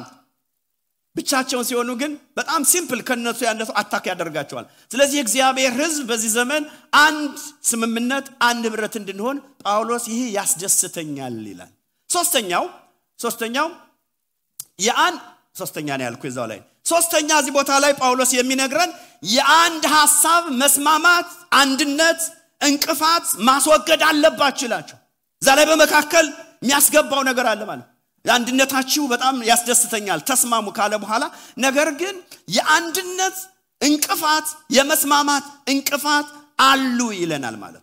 [1.16, 6.62] ብቻቸውን ሲሆኑ ግን በጣም simple ከነሱ ያነሱ attack ያደርጋቸዋል። ስለዚህ እግዚአብሔር ህዝብ በዚህ ዘመን
[7.00, 11.70] አንድ ስምምነት አንድ ህብረት እንድንሆን ጳውሎስ ይሄ ያስደስተኛል ይላል።
[12.10, 12.64] ሶስተኛው
[13.18, 13.68] ሶስተኛው
[14.78, 15.20] የአንድ
[15.58, 18.90] ሶስተኛ ነው ያልኩ እዛው ላይ። ሶስተኛ እዚህ ቦታ ላይ ጳውሎስ የሚነግረን
[19.30, 21.28] የአንድ ሀሳብ መስማማት
[21.60, 22.20] አንድነት
[22.60, 24.98] እንቅፋት ማስወገድ አለባችሁ ይላቸው።
[25.42, 26.26] እዛ ላይ በመካከል
[26.62, 27.86] የሚያስገባው ነገር አለ ማለት
[28.24, 31.24] የአንድነታችሁ በጣም ያስደስተኛል። ተስማሙ ካለ በኋላ
[31.58, 32.14] ነገር ግን
[32.56, 33.36] የአንድነት
[33.80, 36.28] እንቅፋት የመስማማት እንቅፋት
[36.62, 37.82] አሉ ይለናል ማለት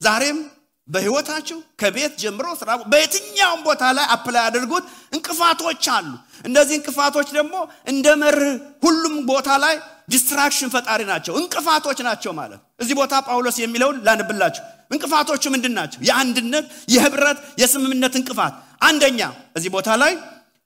[0.00, 0.38] ዛሬም
[0.88, 6.08] በህይወታችሁ ከቤት ጀምሮ ስራ በየትኛውም ቦታ ላይ apply አድርጉት። እንቅፋቶች አሉ።
[6.44, 7.54] እነዚህ እንቅፋቶች ደግሞ
[7.92, 8.52] እንደ መርህ
[8.84, 9.74] ሁሉም ቦታ ላይ
[10.12, 16.00] distraction ፈጣሪ ናቸው። እንቅፋቶች ናቸው ማለት። እዚህ ቦታ ጳውሎስ የሚለውን ላንብላችሁ። እንቅፋቶቹ ምንድን ናቸው?
[16.08, 19.20] የአንድነት የህብረት የስምምነት እንቅፋት። አንደኛ
[19.56, 20.12] እዚህ ቦታ ላይ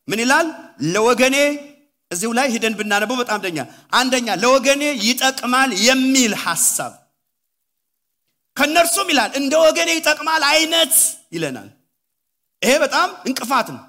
[0.09, 0.46] ምን ይላል?
[0.92, 1.37] ለወገኔ
[2.11, 3.59] እዚሁ ላይ ሂደን ብናነበው በጣም ደኛ።
[3.92, 6.92] አንደኛ ለወገኔ ይጠቅማል የሚል ሐሳብ
[8.59, 10.94] ከነርሱም ይላል እንደ ወገኔ ይጠቅማል አይነት
[11.35, 11.68] ይለናል።
[12.62, 13.83] ይሄ በጣም እንቅፋት ነው።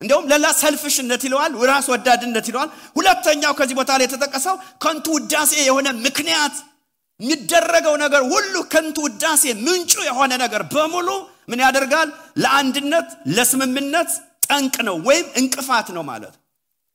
[0.00, 5.88] እንደውም ሌላ ሰልፍሽነት ይለዋል ራስ ወዳድነት ይለዋል። ሁለተኛው ከዚህ ቦታ ላይ የተጠቀሰው ከንቱ ውዳሴ የሆነ
[6.06, 6.54] ምክንያት
[7.20, 11.08] የሚደረገው ነገር ሁሉ ከንቱ ውዳሴ ምንጩ የሆነ ነገር በሙሉ
[11.50, 12.08] ምን ያደርጋል?
[12.42, 14.10] ለአንድነት ለስምምነት
[14.46, 16.34] ጠንቅ ነው ወይም እንቅፋት ነው ማለት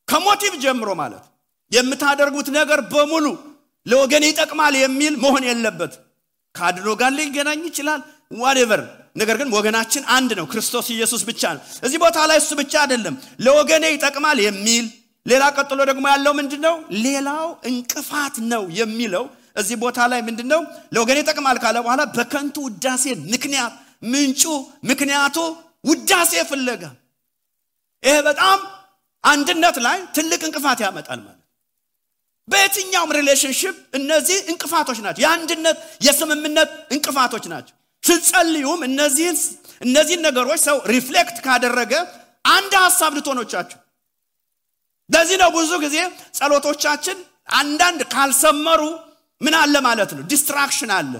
[0.07, 1.23] ከ motive ጀምሮ ማለት
[1.71, 3.25] የምታደርጉት ነገር በሙሉ
[3.85, 5.93] ለወገን ይጠቅማል የሚል መሆን የለበት
[6.55, 8.01] ከአድኖ ጋር ሊገናኝ ይችላል።
[8.39, 8.81] whatever
[9.15, 13.15] ነገር ግን ወገናችን አንድ ነው ክርስቶስ ኢየሱስ ብቻ ነው። እዚህ ቦታ ላይ እሱ ብቻ አይደለም።
[13.45, 14.85] ለወገኔ ይጠቅማል የሚል
[15.25, 20.61] ሌላ ቀጥሎ ደግሞ ያለው ምንድን ነው ሌላው እንቅፋት ነው የሚለው እዚህ ቦታ ላይ ምንድን ነው
[20.93, 23.73] ለወገኔ ይጠቅማል ካለ በኋላ በከንቱ ውዳሴ ምክንያት
[24.05, 24.43] ምንጩ
[24.89, 25.37] ምክንያቱ
[25.85, 26.83] ውዳሴ ፍለጋ።
[28.03, 28.59] ይሄ በጣም
[29.23, 31.38] አንድነት ላይ ትልቅ እንቅፋት ያመጣል ማለት
[32.49, 41.93] በየትኛውም relationship እነዚህ እንቅፋቶች ናቸው። የአንድነት የስምምነት እንቅፋቶች ናቸው። ስትጸልዩም እነዚህን ነገሮች ሰው reflect ካደረገ
[42.49, 43.79] አንድ ሀሳብ ልትሆኖቻችሁ።
[45.09, 45.97] ለዚህ ነው ብዙ ጊዜ
[46.37, 47.17] ጸሎቶቻችን
[47.53, 48.81] አንዳንድ ካልሰመሩ
[49.41, 50.23] ምን አለ ማለት ነው?
[50.31, 51.13] distraction አለ።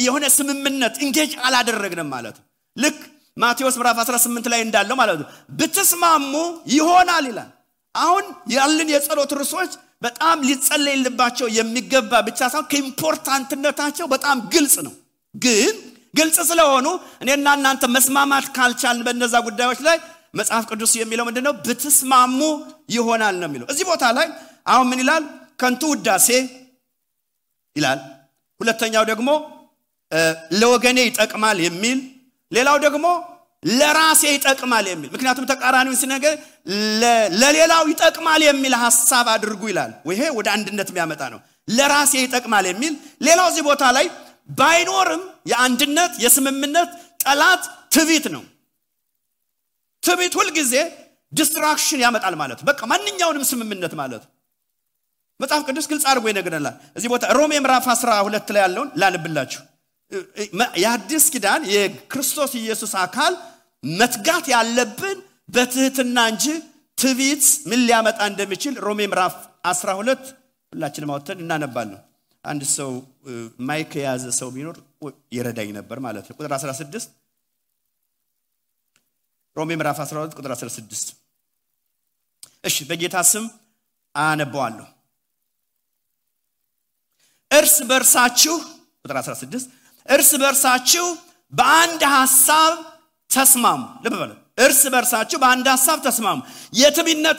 [0.00, 2.44] የሆነ ስምምነት engage አላደረግንም ማለት ነው።
[2.76, 2.98] ልክ
[3.36, 5.26] ማቴዎስ ምዕራፍ 18 ላይ እንዳለው ማለት ነው።
[5.58, 6.32] ብትስማሙ
[6.72, 7.50] ይሆናል ይላል።
[7.94, 9.72] አሁን ያለን የጸሎት ርዕሶች
[10.02, 14.94] በጣም ሊጸለይልባቸው የሚገባ ብቻ ሳይሆን ከ important ነታቸው በጣም ግልጽ ነው።
[15.34, 15.74] ግን
[16.14, 16.86] ግልጽ ስለሆኑ
[17.22, 19.96] እኔና እናንተ መስማማት ካልቻልን በእነዛ ጉዳዮች ላይ
[20.34, 22.38] መጽሐፍ ቅዱስ የሚለው ምንድን ነው ብትስማሙ
[22.90, 24.26] ይሆናል ነው የሚለው። እዚህ ቦታ ላይ
[24.66, 25.24] አሁን ምን ይላል?
[25.60, 26.28] ከንቱ ውዳሴ
[27.76, 28.00] ይላል።
[28.60, 29.28] ሁለተኛው ደግሞ
[30.60, 31.98] ለወገኔ ይጠቅማል የሚል
[32.52, 33.06] ሌላው ደግሞ
[33.62, 36.34] ለራሴ ይጠቅማል የሚል ምክንያቱም ተቃራኒውን ሲነገር
[37.40, 42.92] ለሌላው ይጠቅማል የሚል ሀሳብ አድርጉ ይላል። ይሄ ወደ አንድነት የሚያመጣ ነው። ለራሴ ይጠቅማል የሚል
[43.26, 44.06] ሌላው እዚህ ቦታ ላይ
[44.50, 46.90] ባይኖርም የአንድነት የስምምነት
[47.24, 47.62] ጠላት
[47.94, 48.42] ትቢት ነው።
[50.02, 50.74] ትቢት ሁልጊዜ
[51.32, 54.24] distraction ያመጣል ማለት በቃ ማንኛውንም ስምምነት ማለት
[55.40, 59.62] መጽሐፍ ቅዱስ ግልጽ አድርጎ ይነግረናል። እዚህ ቦታ ሮሜ ምዕራፍ 12 ላይ ያለውን ላንብላችሁ
[60.82, 63.34] የአዲስ ኪዳን የክርስቶስ ኢየሱስ አካል
[63.84, 65.18] መትጋት ያለብን
[65.54, 66.44] በትህትና እንጂ
[66.98, 69.34] ትቢት ምን ሊያመጣ እንደሚችል ሮሜ ምዕራፍ
[69.70, 70.30] 12
[70.72, 72.00] ሁላችንም አወጥተን እናነባለን።
[72.44, 72.90] አንድ ሰው
[73.68, 74.76] ማይክ የያዘ ሰው ቢኖር
[75.36, 77.08] ይረዳኝ ነበር ማለት ነው። ቁጥር 16
[79.56, 81.14] ሮሜ ምዕራፍ 12 ቁጥር 16
[82.64, 83.44] እሺ በጌታ ስም
[84.14, 84.86] አነበዋለሁ
[87.50, 88.54] እርስ በርሳችሁ
[89.04, 89.66] ቁጥር 16
[90.08, 91.06] እርስ በርሳችሁ
[91.52, 92.72] በአንድ ሐሳብ
[93.30, 94.14] ተስማሙ። ልብ
[94.58, 96.38] እርስ በርሳችሁ በአንድ ሐሳብ ተስማሙ።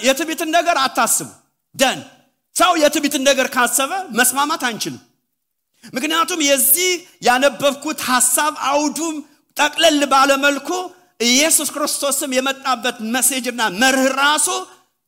[0.07, 1.29] የትቢትን ነገር አታስቡ።
[1.75, 1.99] ደን።
[2.55, 5.01] ሰው የትቢትን ነገር ካሰበ መስማማት አንችልም።
[5.93, 6.91] ምክንያቱም የዚህ
[7.27, 9.15] ያነበብኩት ሐሳብ አውዱም
[9.57, 10.69] ጠቅለል ባለመልኩ
[11.27, 14.47] ኢየሱስ ክርስቶስም የመጣበት መሴጅና መርህ ራሱ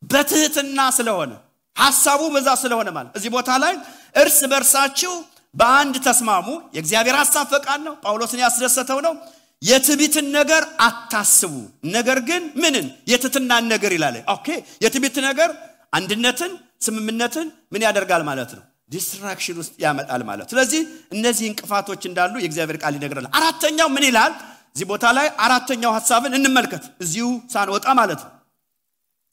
[0.02, 1.32] በትህትና ስለሆነ
[1.76, 3.74] ሐሳቡ በዛ ስለሆነ ማለት እዚህ ቦታ ላይ
[4.14, 5.12] እርስ በርሳችሁ
[5.54, 9.14] በአንድ ተስማሙ። የእግዚአብሔር ሐሳብ ፈቃድ ነው። ጳውሎስን ያስደሰተው ነው።
[9.62, 11.54] የትቢትን ነገር አታስቡ።
[11.94, 12.86] ነገር ግን ምንን?
[13.10, 14.46] የትህትናን ነገር ይላል። okay
[14.84, 15.50] የትቢት ነገር
[15.92, 18.62] አንድነትን ስምምነትን ምን ያደርጋል ማለት ነው?
[18.90, 20.80] distraction ውስጥ ያመጣል ማለት ስለዚህ
[21.14, 24.32] እነዚህ እንቅፋቶች እንዳሉ የእግዚአብሔር ቃል ይነግረናል። አራተኛው ምን ይላል?
[24.74, 28.32] እዚህ ቦታ ላይ አራተኛው ሀሳብን እንመልከት። እዚሁ ሳንወጣ ማለት ነው።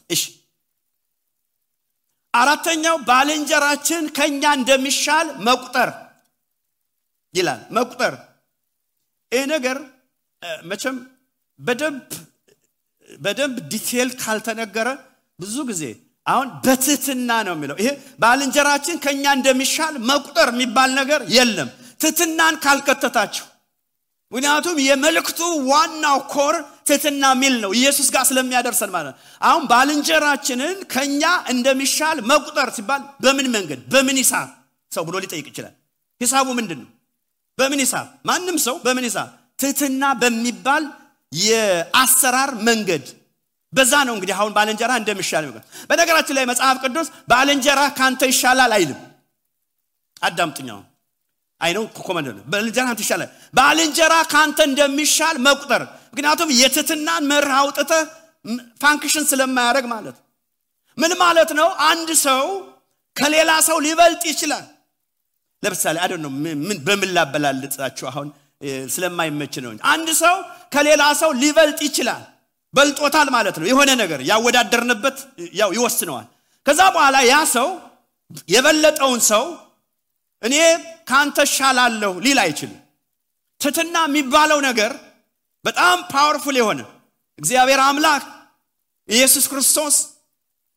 [0.10, 0.22] እሺ
[2.34, 5.90] አራተኛው ባልንጀራችን ከኛ እንደሚሻል መቁጠር
[7.34, 8.14] ይላል። መቁጠር
[9.32, 9.78] ይህ ነገር
[10.64, 10.98] መቼም
[11.60, 12.02] በደንብ
[13.20, 14.88] በደንብ detail ካልተነገረ
[15.40, 15.84] ብዙ ጊዜ
[16.26, 17.90] አሁን በትህትና ነው የሚለው። ይሄ
[18.22, 21.70] ባልንጀራችን ከኛ እንደሚሻል መቁጠር የሚባል ነገር የለም።
[22.02, 23.46] ትህትናን ካልከተታችሁ
[24.32, 26.56] ምክንያቱም የመልእክቱ ዋናው core
[26.88, 31.22] ትህትና ሚል ነው። ኢየሱስ ጋር ስለሚያደርሰን ማለት ነው። አሁን ባልንጀራችንን ከኛ
[31.54, 33.80] እንደሚሻል መቁጠር ሲባል በምን መንገድ?
[33.94, 34.48] በምን ሂሳብ
[34.92, 35.74] ሰው ብሎ ሊጠይቅ ይችላል።
[36.22, 36.90] ሂሳቡ ምንድን ነው
[37.58, 40.84] በምን ሂሳብ ማንም ሰው በምን ሂሳብ ትህትና በሚባል
[41.32, 43.06] የአሰራር መንገድ።
[43.74, 45.46] በዛ ነው እንግዲህ አሁን ባልንጀራ እንደሚሻል
[45.90, 49.00] በነገራችን ላይ መጽሐፍ ቅዱስ ባልንጀራ ካንተ ይሻላል አይልም።
[50.22, 50.80] አዳምጥኛው
[51.62, 57.92] አይነው command ባልንጀራ አንተ ይሻላል። ባልንጀራ ካንተ እንደሚሻል መቁጠር። ምክንያቱም የትህትናን መርህ አውጥተ
[58.82, 60.18] function ስለማያደርግ ማለት
[60.98, 61.68] ምን ማለት ነው?
[61.90, 62.44] አንድ ሰው
[63.16, 64.66] ከሌላ ሰው ሊበልጥ ይችላል
[65.64, 66.32] ለምሳሌ አደ ነው
[66.86, 68.28] በምን ላበላልጣችሁ አሁን?
[68.94, 70.36] ስለማይመች ነው አንድ ሰው
[70.74, 72.24] ከሌላ ሰው ሊበልጥ ይችላል።
[72.74, 75.18] በልጦታል ማለት ነው። የሆነ ነገር ያወዳደርንበት
[75.54, 76.26] ያው ይወስነዋል።
[76.66, 77.68] ከዛ በኋላ ያ ሰው
[78.50, 79.44] የበለጠውን ሰው
[80.42, 80.56] እኔ
[81.10, 82.82] ካንተ ሻላለሁ ሊል አይችልም።
[83.62, 84.92] ትህትና የሚባለው ነገር
[85.66, 86.82] በጣም powerful የሆነ
[87.40, 88.26] እግዚአብሔር አምላክ
[89.10, 89.96] ኢየሱስ ክርስቶስ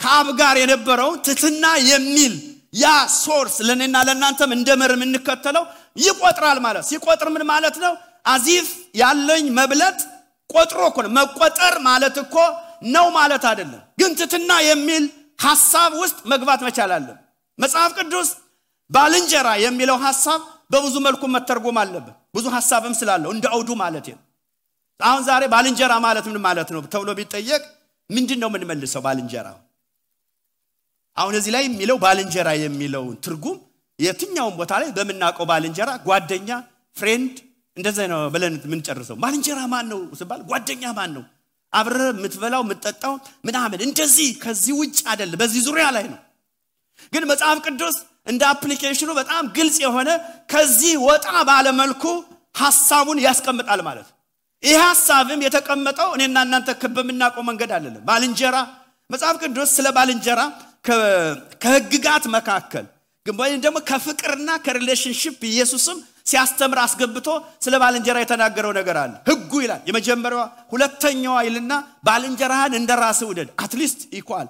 [0.01, 2.35] ከአብ ጋር የነበረው ትትና የሚል
[2.75, 5.65] ያ ሶርስ ለእኔና ለእናንተም እንደ መር የምንከተለው
[5.97, 7.93] ይቆጥራል ማለት ሲቆጥር ምን ማለት ነው?
[8.27, 9.99] አዚፍ ያለኝ መብለጥ
[10.51, 12.37] ቆጥሮ እኮ ነው። መቆጠር ማለት እኮ
[12.89, 15.05] ነው ማለት አይደለም። ግን ትትና የሚል
[15.39, 17.19] ሐሳብ ውስጥ መግባት መቻል አለን
[17.59, 18.29] መጽሐፍ ቅዱስ
[18.91, 20.41] ባልንጀራ የሚለው ሐሳብ
[20.73, 24.07] በብዙ መልኩ መተርጎም አለብን። ብዙ ሐሳብም ስላለው እንደ አውዱ ማለት
[25.01, 27.63] አሁን ዛሬ ባልንጀራ ማለት ምን ማለት ነው ተብሎ ቢጠየቅ
[28.11, 29.49] ምንድን ነው የምንመልሰው ባልንጀራ
[31.21, 33.57] አሁን እዚህ ላይ የሚለው ባልንጀራ የሚለውን ትርጉም
[33.99, 36.51] የትኛውን ቦታ ላይ በምናውቀው ባልንጀራ ጓደኛ
[36.97, 37.35] friend
[37.77, 41.25] እንደዚ ነው ብለን የምንጨርሰው። ባልንጀራ ማን ነው ስባል ጓደኛ ማን ነው?
[41.73, 43.13] አብረ የምትበላው የምትጠጣው
[43.47, 46.19] ምናምን እንደዚህ ከዚህ ውጭ አይደለም በዚህ ዙሪያ ላይ ነው።
[47.13, 50.09] ግን መጽሐፍ ቅዱስ እንደ application ኑ በጣም ግልጽ የሆነ
[50.53, 52.05] ከዚህ ወጣ ባለመልኩ
[52.55, 54.09] ሀሳቡን ያስቀምጣል ማለት
[54.63, 58.57] ይህ ሀሳብም የተቀመጠው እኔና እናንተ በምናውቀው መንገድ አለለም ባልንጀራ
[59.11, 60.41] መጽሐፍ ቅዱስ ስለ ባልንጀራ
[61.63, 62.87] ከህግጋት መካከል
[63.27, 67.29] ወይም ደግሞ ከፍቅርና ከ relationship ኢየሱስም ሲያስተምር አስገብቶ
[67.65, 71.73] ስለ ባልንጀራ የተናገረው ነገር አለ። ህጉ ይላል የመጀመሪያዋ ሁለተኛዋ ይልና
[72.07, 74.49] ባልንጀራህን እንደ ራስ ውደድ። at least ይኳል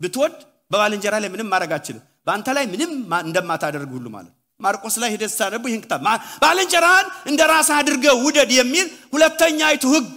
[0.00, 0.36] ብትወድ
[0.70, 2.92] በባልንጀራ ላይ ምንም ማድረግ አችልም በአንተ ላይ ምንም
[3.24, 6.02] እንደማታደርግ ሁሉ ማለት ማርቆስ ላይ ሂደት ሳነቡ ይህን ክታብ
[6.42, 10.12] ባልንጀራህን እንደ ራስህ አድርገው ውደድ የሚል ሁለተኛይቱ ህግ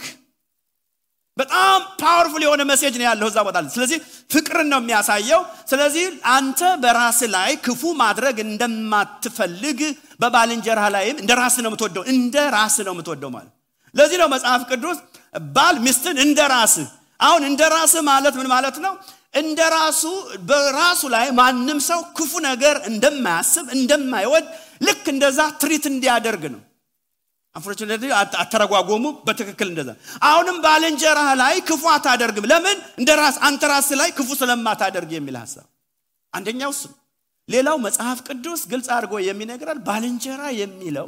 [1.38, 3.98] በጣም powerful የሆነ message ነው ያለው እዛ ቦታ ስለዚህ
[4.32, 9.80] ፍቅርን ነው የሚያሳየው። ስለዚህ አንተ በራስ ላይ ክፉ ማድረግ እንደማትፈልግ
[10.22, 13.54] በባልንጀራ ላይም እንደ ራስ ነው የምትወደው እንደ ራስ ነው የምትወደው ማለት
[13.96, 14.98] ለዚህ ነው መጽሐፍ ቅዱስ
[15.56, 16.76] ባል ሚስትን እንደ ራስ
[17.20, 18.94] አሁን እንደ ራስ ማለት ምን ማለት ነው?
[19.34, 20.04] እንደ ራሱ
[20.50, 24.46] በራሱ ላይ ማንም ሰው ክፉ ነገር እንደማያስብ እንደማይወድ
[24.88, 26.62] ልክ እንደዛ ትሪት እንዲያደርግ ነው
[27.58, 28.04] አንፎርቹኔት
[28.42, 29.90] አተረጓጎሙ በትክክል እንደዛ።
[30.24, 32.78] አሁንም ባልንጀራህ ላይ ክፉ አታደርግም። ለምን?
[33.00, 35.66] እንደ ራስ አንተ ራስ ላይ ክፉ ስለማታደርግ የሚል ሀሳብ።
[36.34, 36.84] አንደኛው እሱ።
[37.50, 41.08] ሌላው መጽሐፍ ቅዱስ ግልጽ አድርጎ የሚነግራል ባልንጀራ የሚለው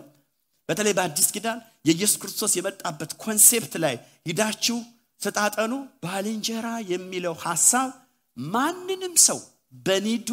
[0.70, 3.96] በተለይ በአዲስ ኪዳን የኢየሱስ ክርስቶስ የመጣበት concept ላይ
[4.30, 4.78] ሂዳችሁ
[5.22, 7.90] ስጣጠኑ ባልንጀራ የሚለው ሀሳብ
[8.38, 9.40] ማንንም ሰው
[9.86, 10.30] በ need ኡ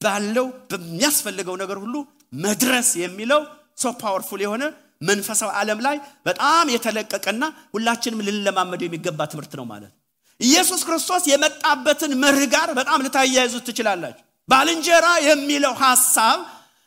[0.00, 1.96] ባለው በሚያስፈልገው ነገር ሁሉ
[2.44, 3.42] መድረስ የሚለው
[3.82, 4.64] so powerful የሆነ
[5.00, 9.92] መንፈሳዊ ዓለም ላይ በጣም የተለቀቀና ሁላችንም ልንለማመደው የሚገባ ትምህርት ነው ማለት
[10.40, 16.38] ኢየሱስ ክርስቶስ የመጣበትን መርህ ጋር በጣም ልታያይዙት ትችላላችሁ። ባልንጀራ የሚለው ሀሳብ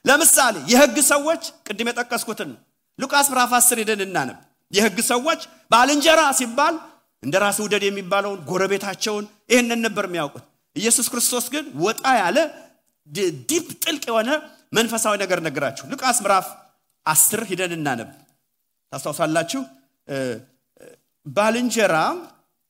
[0.05, 2.59] ለምሳሌ የህግ ሰዎች ቅድም የጠቀስኩትን ነው።
[2.99, 4.39] ሉቃስ ምዕራፍ 10 ሄደን እናነብ።
[4.73, 6.75] የህግ ሰዎች ባልንጀራ ሲባል
[7.23, 10.45] እንደ ራስ ውደድ የሚባለውን ጎረቤታቸውን ይህንን ነበር የሚያውቁት።
[10.75, 12.37] ኢየሱስ ክርስቶስ ግን ወጣ ያለ
[13.49, 14.29] deep ጥልቅ የሆነ
[14.73, 16.45] መንፈሳዊ ነገር ነገራችሁ ሉቃስ ምዕራፍ
[17.05, 18.09] አስር ሂደን እናነብ።
[18.91, 19.61] ታስታውሳላችሁ?
[21.25, 21.95] ባልንጀራ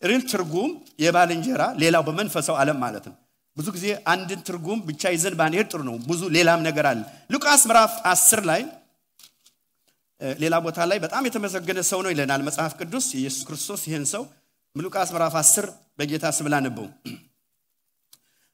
[0.01, 3.15] real ትርጉም የባልንጀራ ሌላው በመንፈሳዊው ዓለም ማለት ነው።
[3.57, 7.01] ብዙ ጊዜ አንድን ትርጉም ብቻ ይዘን ባንሄድ ጥሩ ነው። ብዙ ሌላም ነገር አለ።
[7.33, 8.61] ሉቃስ ምዕራፍ አስር ላይ
[10.37, 14.23] ሌላ ቦታ ላይ በጣም የተመሰገነ ሰው ነው ይለናል መጽሐፍ ቅዱስ። ኢየሱስ ክርስቶስ ይህን ሰው
[14.75, 15.67] ሉቃስ ምዕራፍ 10
[15.99, 16.87] በጌታ ስም ላነበው።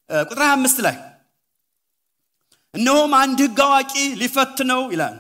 [0.10, 0.96] ቁጥር 25 ላይ
[2.74, 5.16] እነሆም አንድ ህግ አዋቂ ሊፈትነው ይላል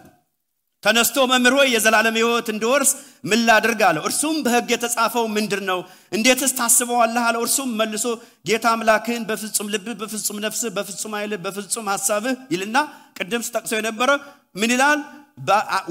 [0.83, 2.91] ተነስቶ መምህር ሆይ የዘላለም ህይወት እንድወርስ
[3.23, 5.79] ምን ላድርግ አለው። እርሱም በህግ የተጻፈው ምንድር ነው?
[6.11, 8.05] እንዴትስ ታስበዋለህ አለው። እርሱም መልሶ
[8.49, 12.77] ጌታ አምላክህን በፍጹም ልብህ በፍጹም ነፍስህ በፍጹም ኃይልህ በፍጹም ሀሳብህ ይልና
[13.19, 14.09] ቅድም ስጠቅሰው የነበረ
[14.55, 14.99] ምን ይላል?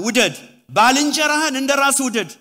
[0.05, 0.35] ውደድ።
[0.69, 2.31] ባልንጀራህን እንደ ራስ ውደድ።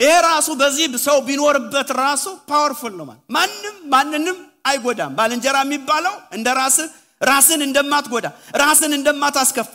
[0.00, 6.76] ይሄ ራሱ በዚህ ሰው ቢኖርበት ራሱ powerful ነው ማንም ማንንም አይጎዳም። ባልንጀራ የሚባለው እንደ ራስ
[7.20, 8.26] ራስን እንደማትጎዳ
[8.62, 9.72] ራስን እንደማታስከፋ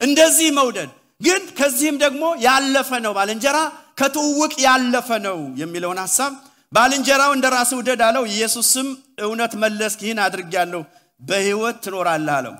[0.00, 3.58] እንደዚህ መውደድ ግን ከዚህም ደግሞ ያለፈ ነው። ባልንጀራ
[4.00, 6.32] ከትውውቅ ያለፈ ነው የሚለውን ሀሳብ
[6.72, 8.88] ባልንጀራው እንደ ራስ ውደድ አለው። ኢየሱስም
[9.26, 10.80] እውነት መለስክ ይህን አድርጊያለሁ
[11.20, 12.54] በህይወት ትኖራለህ አለው።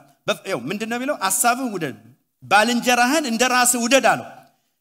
[0.69, 1.16] ምንድን ነው የሚለው?
[1.25, 1.97] ሀሳብህ ውደድ
[2.42, 4.27] ባልንጀራህን እንደ ራስ ውደድ አለው።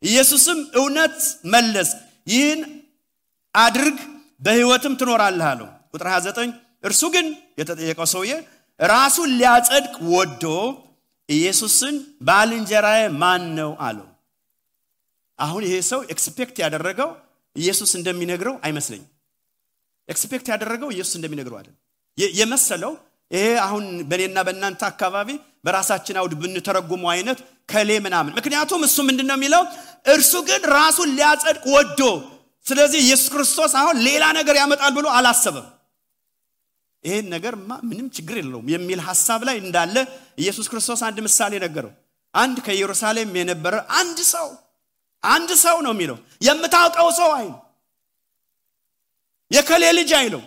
[0.03, 1.17] ኢየሱስም እውነት
[1.53, 1.89] መለስ
[2.27, 2.61] ይህን
[3.55, 3.97] አድርግ
[4.41, 7.27] በህይወትም ትኖራለህ አለው። ቁጥር 29 እርሱ ግን
[7.59, 8.31] የተጠየቀው ሰውዬ
[8.79, 10.43] ራሱን ሊያጸድቅ ወዶ
[11.29, 14.07] ኢየሱስን ባልንጀራዬ ማን ነው አለው።
[15.39, 17.09] አሁን ይሄ ሰው expect ያደረገው
[17.55, 19.09] ኢየሱስ እንደሚነግረው አይመስለኝም።
[20.09, 21.81] expect ያደረገው ኢየሱስ እንደሚነግረው አይደለም።
[22.39, 22.93] የመሰለው
[23.31, 25.29] ይሄ አሁን በእኔና በእናንተ አካባቢ
[25.65, 27.39] በራሳችን አውድ ብንተረጉመው አይነት
[27.71, 29.63] እከሌ ምናምን ምክንያቱም እሱ ምንድን ነው የሚለው?
[30.07, 32.01] እርሱ ግን ራሱን ሊያጸድቅ ወዶ
[32.65, 35.65] ስለዚህ ኢየሱስ ክርስቶስ አሁን ሌላ ነገር ያመጣል ብሎ አላሰበም
[37.05, 39.95] ይሄን ነገርማ ምንም ችግር የለውም የሚል ሀሳብ ላይ እንዳለ
[40.41, 41.93] ኢየሱስ ክርስቶስ አንድ ምሳሌ ነገረው።
[42.33, 44.47] አንድ ከኢየሩሳሌም የነበረ አንድ ሰው
[45.23, 47.53] አንድ ሰው ነው የሚለው። የምታውቀው ሰው አይል
[49.51, 50.43] የከሌ ልጅ አይለው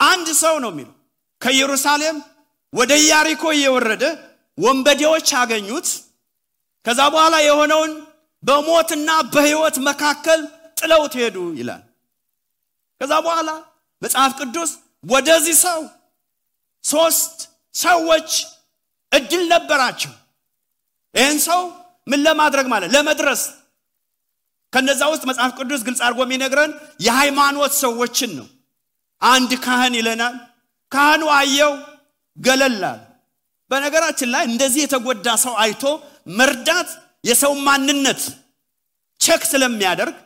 [0.00, 0.94] አንድ ሰው ነው የሚለው።
[1.40, 2.16] ከኢየሩሳሌም
[2.72, 4.04] ወደ ኢያሪኮ እየወረደ
[4.58, 5.88] ወንበዴዎች አገኙት።
[6.86, 7.92] ከዛ በኋላ የሆነውን
[8.42, 10.40] በሞትና በህይወት መካከል
[10.76, 11.82] ጥለውት ሄዱ ይላል።
[13.00, 13.50] ከዛ በኋላ
[14.02, 14.70] መጽሐፍ ቅዱስ
[15.04, 15.80] ወደዚህ ሰው
[16.84, 17.36] ሶስት
[17.74, 18.30] ሰዎች
[19.12, 20.12] እድል ነበራቸው።
[21.14, 21.60] ይህን ሰው
[22.06, 22.90] ምን ለማድረግ ማለት?
[22.94, 23.42] ለመድረስ።
[24.72, 28.46] ከነዛ ውስጥ መጽሐፍ ቅዱስ ግልጽ አድርጎ የሚነግረን የሃይማኖት ሰዎችን ነው።
[29.22, 30.34] አንድ ካህን ይለናል።
[30.92, 31.72] ካህኑ አየው
[32.38, 33.00] ገለላል
[33.70, 35.82] በነገራችን ላይ እንደዚህ የተጎዳ ሰው አይቶ
[36.38, 36.88] መርዳት
[37.24, 38.22] የሰው ማንነት
[39.20, 40.16] ቸክ ስለሚያደርግ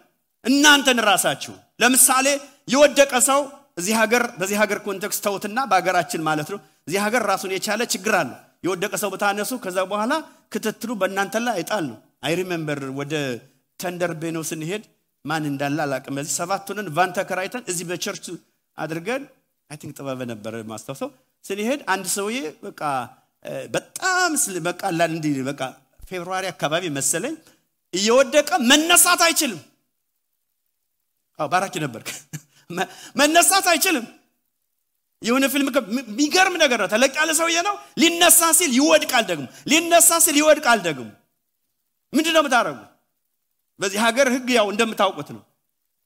[0.44, 2.26] እናንተን ራሳችሁ ለምሳሌ
[2.68, 3.40] የወደቀ ሰው
[3.78, 8.30] እዚህ ሀገር በዚህ ሀገር ኮንቴክስት ተውትና በሀገራችን ማለት ነው። እዚህ ሀገር ራሱን የቻለ ችግር አለ።
[8.64, 10.12] የወደቀ ሰው ብታነሱ ከዛ በኋላ
[10.52, 13.14] ክትትሉ በእናንተ ላይ አይጣል ነው። አይ ሪሜምበር ወደ
[13.80, 14.84] ተንደር ቤኖ ስንሄድ
[15.24, 18.24] ማን እንዳለ አላቅም በዚህ ሰባቱንን ቫን ተከራይተን እዚህ በቸርች
[18.78, 19.22] አድርገን
[19.70, 21.10] አይ ቲንክ ጥበበ ነበር ማስታውሰው
[21.44, 22.82] ስንሄድ አንድ ሰውዬ በቃ
[23.70, 24.30] በጣም
[24.62, 25.60] በቃ እንዲህ በቃ
[26.08, 27.34] ፌብሩዋሪ አካባቢ መሰለኝ
[27.94, 29.60] እየወደቀ መነሳት አይችልም።
[31.38, 32.02] ባራኪ ነበር
[33.18, 34.06] መነሳት አይችልም።
[35.22, 40.36] የሆነ ፊልም የሚገርም ነገር ነው። ተለቅ ያለ ሰውዬ ነው። ሊነሳ ሲል ይወድቃል ደግሞ። ሊነሳ ሲል
[40.40, 41.08] ይወድቃል ደግሞ።
[42.12, 42.78] ምንድን ነው የምታደረጉ
[43.80, 45.42] በዚህ ሀገር ህግ ያው እንደምታውቁት ነው።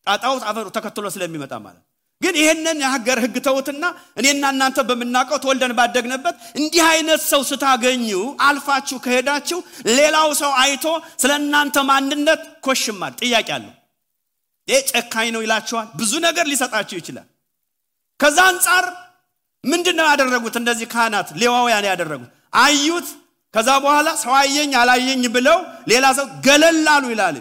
[0.07, 1.83] ጣጣው አፈሩ ተከትሎ ስለሚመጣ ማለት
[2.21, 3.85] ግን ይህንን የሀገር ህግ ተውትና
[4.19, 8.09] እኔና እናንተ በምናውቀው ተወልደን ባደግንበት እንዲህ አይነት ሰው ስታገኙ
[8.47, 9.59] አልፋችሁ ከሄዳችሁ
[9.97, 10.85] ሌላው ሰው አይቶ
[11.23, 13.73] ስለ እናንተ ማንነት ኮሽማል ጥያቄ አለው
[14.91, 17.27] ጨካኝ ነው ይላችኋል ብዙ ነገር ሊሰጣችሁ ይችላል።
[18.21, 18.85] ከዛ አንጻር
[19.65, 22.31] ምንድን ነው ያደረጉት እነዚህ ካህናት ሌዋውያን ያደረጉት?
[22.59, 23.09] አዩት።
[23.55, 25.59] ከዛ በኋላ ሰው አየኝ አላየኝ ብለው
[25.91, 27.37] ሌላ ሰው ገለል አሉ ይላል።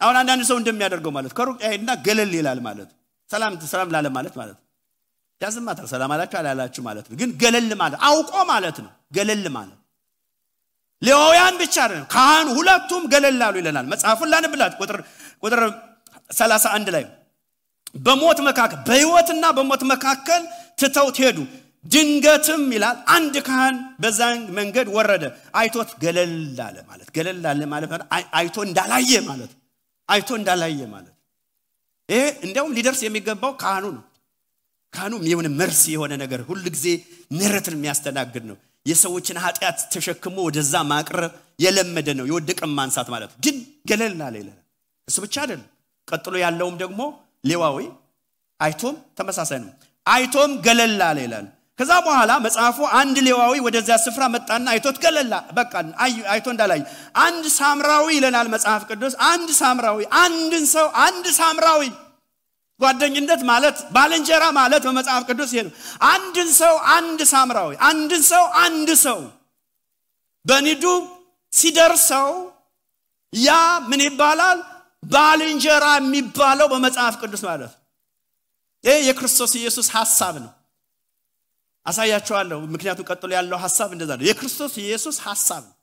[0.00, 2.90] አሁን አንዳንድ ሰው እንደሚያደርገው ማለት ከሩቅ ያሄድና ገለል ይላል ማለት
[3.30, 4.58] ሰላም ሰላም ላለ ማለት ማለት
[5.40, 9.78] ያዝማታል። ሰላም አላችሁ አላላችሁ ማለት ነው። ግን ገለል ማለት አውቆ ማለት ነው። ገለል ማለት
[11.02, 14.28] ሌዋውያን ብቻ አይደለም ካህኑ ሁለቱም ገለል ይለናል። መጽሐፉን
[14.80, 14.98] ቁጥር
[15.44, 15.60] ቁጥር
[16.30, 17.04] 31 ላይ
[17.98, 20.42] በሞት መካከል በህይወትና በሞት መካከል
[20.78, 21.38] ትተውት ሄዱ።
[21.84, 25.24] ድንገትም ይላል አንድ ካህን በዛን መንገድ ወረደ።
[25.60, 26.34] አይቶት ገለል
[26.66, 27.90] አለ ማለት ገለል አለ ማለት
[28.36, 29.52] አይቶ እንዳላየ ማለት
[30.08, 31.14] አይቶ እንዳላየ ማለት
[32.08, 34.04] ይሄ እንዲያውም ሊደርስ የሚገባው ካህኑ ነው።
[34.94, 36.86] ካህኑ የሆነ መርሲ የሆነ ነገር ሁል ጊዜ
[37.38, 38.56] ምረትን የሚያስተናግድ ነው።
[38.86, 43.56] የሰዎችን ኃጢአት ተሸክሞ ወደዛ ማቅረብ የለመደ ነው። የወደቀን ማንሳት ማለት ግን
[43.90, 44.58] ገለል አለ ይለናል
[45.08, 45.68] እሱ ብቻ አይደለም
[46.08, 47.00] ቀጥሎ ያለውም ደግሞ
[47.44, 47.78] ሌዋዊ
[48.60, 49.72] አይቶም ተመሳሳይ ነው።
[50.06, 51.46] አይቶም ገለል ይላል።
[51.78, 55.72] ከዛ በኋላ መጽሐፉ አንድ ሌዋዊ ወደዚያ ስፍራ መጣና አይቶት ገለላ በቃ
[56.32, 56.80] አይቶ እንዳላይ
[57.18, 61.82] አንድ ሳምራዊ ይለናል መጽሐፍ ቅዱስ። አንድ ሳምራዊ አንድን ሰው አንድ ሳምራዊ።
[62.80, 65.62] ጓደኝነት ማለት ባልንጀራ ማለት በመጽሐፍ ቅዱስ ይሄ
[66.08, 69.18] አንድን ሰው አንድ ሳምራዊ አንድን ሰው አንድ ሰው።
[70.44, 70.84] በኒዱ
[71.52, 72.30] ሲደርሰው
[73.32, 73.50] ያ
[73.90, 74.58] ምን ይባላል
[75.02, 77.72] ባልንጀራ የሚባለው በመጽሐፍ ቅዱስ ማለት
[78.84, 80.52] ይህ የክርስቶስ ኢየሱስ ሐሳብ ነው።
[81.86, 85.74] አሳያቸዋለሁ ምክንያቱም ቀጥሎ ያለው ሐሳብ እንደዛ ነው። የክርስቶስ ኢየሱስ ሐሳብ ነው።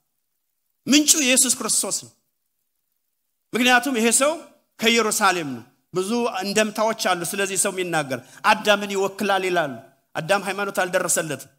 [0.86, 2.12] ምንጩ ኢየሱስ ክርስቶስ ነው።
[3.52, 4.32] ምክንያቱም ይሄ ሰው
[4.80, 6.10] ከኢየሩሳሌም ነው። ብዙ
[6.42, 9.72] እንደምታዎች አሉ። ስለዚህ ሰው የሚናገር አዳምን ይወክላል ይላሉ።
[10.14, 11.50] አዳም ሃይማኖት አልደረሰለትም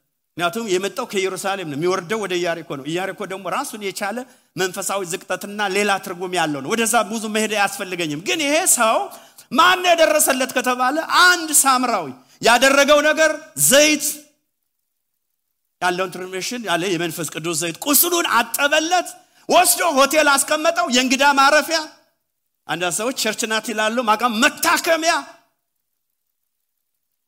[0.42, 4.18] ምክንያቱም የመጣው ከኢየሩሳሌም ነው የሚወርደው ወደ ኢያሪኮ ነው። ኢያሪኮ ደግሞ ራሱን የቻለ
[4.56, 8.98] መንፈሳዊ ዝቅጠትና ሌላ ትርጉም ያለው ነው። ወደዛ ብዙ መሄድ አያስፈልገኝም። ግን ይሄ ሰው
[9.52, 12.08] ማን የደረሰለት ከተባለ አንድ ሳምራዊ
[12.42, 13.32] ያደረገው ነገር
[13.68, 14.06] ዘይት
[15.82, 19.08] ያለውን ትርሚሽን ያለ የመንፈስ ቅዱስ ዘይት ቁስሉን አጠበለት
[19.50, 21.80] ወስዶ ሆቴል አስቀመጠው። የእንግዳ ማረፊያ
[22.68, 25.14] አንዳንድ ሰዎች ቸርች ናት ይላሉ ማቃ መታከሚያ።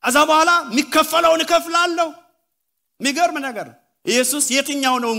[0.04, 2.10] እዛ በኋላ የሚከፈለውን እከፍላለሁ
[3.00, 3.68] የሚገርም ነገር
[4.06, 5.12] ኢየሱስ የትኛው ነው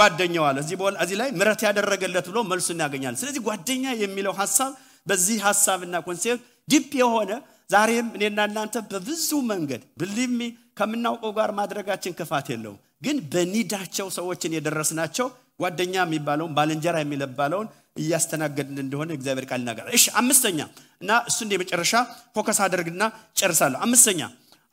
[0.00, 0.56] ጓደኛው አለ።
[0.98, 4.72] እዚህ ላይ ምረት ያደረገለት ብሎ መልሱ እናገኛለን ስለዚህ ጓደኛ የሚለው ሀሳብ
[5.06, 7.30] በዚህ ሀሳብና ኮንሴፕት ዲፕ የሆነ
[7.70, 10.40] ዛሬም እኔና እናንተ በብዙ መንገድ ብልሚ
[10.78, 15.26] ከምናውቀው ጋር ማድረጋችን ክፋት የለውም። ግን በኒዳቸው ሰዎችን የደረስናቸው
[15.60, 17.68] ጓደኛ የሚባለውን ባልንጀራ የሚለባለውን
[18.00, 20.60] እያስተናገድን እንደሆነ እግዚአብሔር ቃል ይናገራል። እሺ አምስተኛ
[21.02, 21.92] እና እሱን የመጨረሻ
[22.36, 23.02] ፎከስ አደርግና
[23.40, 24.20] ጨርሳለሁ። አምስተኛ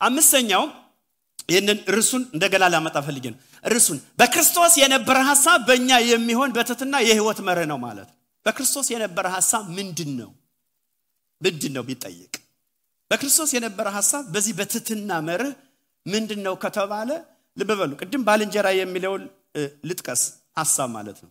[0.00, 0.64] አምስተኛው
[1.48, 7.66] ይህንን ርሱን እንደገና ላመጣ ፈልጌ ነው። ርሱን በክርስቶስ የነበረ ሀሳብ በእኛ የሚሆን በትትና የህይወት መርህ
[7.72, 8.08] ነው ማለት
[8.46, 10.30] በክርስቶስ የነበረ ሀሳብ ምንድን ነው
[11.40, 12.34] ምንድን ነው ቢጠይቅ
[13.10, 15.52] በክርስቶስ የነበረ ሀሳብ በዚህ በትትና መርህ
[16.06, 17.10] ምንድን ነው ከተባለ
[17.56, 19.22] ልብ በሉ ቅድም ባልንጀራ የሚለውን
[19.88, 20.22] ልጥቀስ
[20.58, 21.30] ሀሳብ ማለት ነው።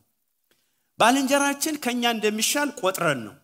[0.99, 3.35] ባልንጀራችን ከኛ እንደሚሻል ቆጥረን ነው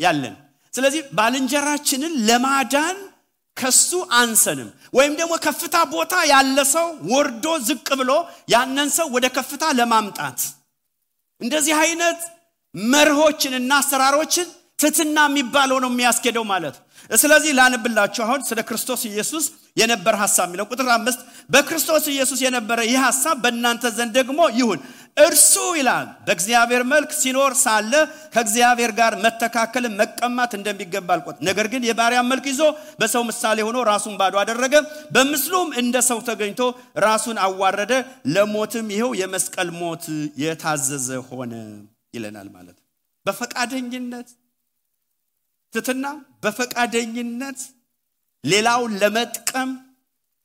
[0.00, 0.34] ያለን።
[0.74, 2.98] ስለዚህ ባልንጀራችንን ለማዳን
[3.56, 8.12] ከሱ አንሰንም። ወይም ደግሞ ከፍታ ቦታ ያለ ሰው ወርዶ ዝቅ ብሎ
[8.48, 10.38] ያንን ሰው ወደ ከፍታ ለማምጣት
[11.40, 12.20] እንደዚህ አይነት
[12.74, 16.76] መርሆችንና አሰራሮችን ትትና የሚባለው ነው የሚያስኬደው ማለት
[17.14, 19.44] ስለዚህ ላንብላችሁ አሁን ስለ ክርስቶስ ኢየሱስ
[19.76, 21.20] የነበረ ሀሳብ የሚለው ቁጥር አምስት
[21.50, 24.80] በክርስቶስ ኢየሱስ የነበረ ይህ ሀሳብ በእናንተ ዘንድ ደግሞ ይሁን።
[25.18, 27.92] እርሱ ይላል በእግዚአብሔር መልክ ሲኖር ሳለ
[28.34, 32.62] ከእግዚአብሔር ጋር መተካከልን መቀማት እንደሚገባ አልቆጥ ነገር ግን የባሪያ መልክ ይዞ
[33.00, 34.74] በሰው ምሳሌ ሆኖ ራሱን ባዶ አደረገ።
[35.12, 36.62] በምስሉም እንደ ሰው ተገኝቶ
[37.06, 37.92] ራሱን አዋረደ።
[38.34, 40.06] ለሞትም ይኸው የመስቀል ሞት
[40.42, 41.52] የታዘዘ ሆነ
[42.14, 42.78] ይለናል ማለት
[43.26, 44.30] በፈቃደኝነት
[45.72, 46.06] ትትና
[46.44, 47.60] በፈቃደኝነት
[48.44, 49.70] ሌላውን ለመጥቀም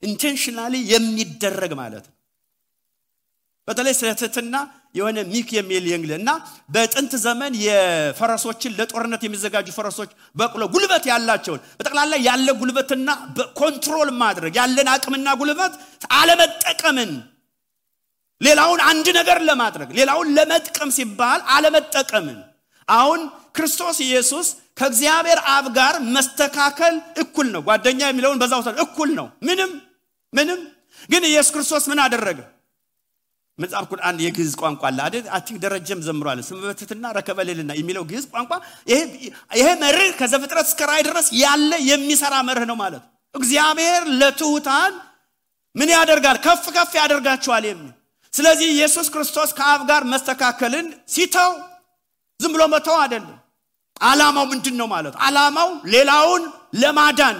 [0.03, 2.13] ኢንቴንሽናሊ የሚደረግ ማለት ነው።
[3.67, 4.09] በተለይ ስለ
[4.95, 6.29] የሆነ ሚክ የሚል የእንግል እና
[6.73, 13.09] በጥንት ዘመን የፈረሶችን ለጦርነት የሚዘጋጁ ፈረሶች በቅሎ ጉልበት ያላቸውን በጠቅላላ ያለ ጉልበትና
[13.59, 15.73] control ማድረግ ያለን አቅምና ጉልበት
[16.17, 17.11] አለመጠቀምን
[18.41, 22.39] ሌላውን አንድ ነገር ለማድረግ ሌላውን ለመጥቀም ሲባል አለመጠቀምን።
[22.87, 23.21] አሁን
[23.57, 24.47] ክርስቶስ ኢየሱስ
[24.77, 26.93] ከእግዚአብሔር አብ ጋር መስተካከል
[27.23, 28.53] እኩል ነው። ጓደኛ የሚለውን በዛ
[28.85, 29.71] እኩል ነው። ምንም
[30.33, 30.59] ምንም።
[31.09, 32.39] ግን ኢየሱስ ክርስቶስ ምን አደረገ?
[33.59, 35.25] መጽሐፍ አንድ የግዕዝ ቋንቋ አለ አይደል?
[35.37, 38.51] አርቲስት ደረጀም ዘምሯል። ስመ በትሕትና ረከበ ልዕልና የሚለው ግዕዝ ቋንቋ
[39.55, 43.03] ይሄ መርህ ከዘፍጥረት እስከ ራእይ ድረስ ያለ የሚሰራ መርህ ነው ማለት
[43.35, 44.93] እግዚአብሔር ለትሑታን
[45.75, 46.37] ምን ያደርጋል?
[46.45, 47.91] ከፍ ከፍ ያደርጋቸዋል የሚል።
[48.33, 51.51] ስለዚህ ኢየሱስ ክርስቶስ ከአብ ጋር መስተካከልን ሲተው
[52.39, 53.36] ዝም ብሎ መተው አይደለም
[54.01, 56.43] አላማው ምንድን ነው ማለት አላማው ሌላውን
[56.81, 57.39] ለማዳን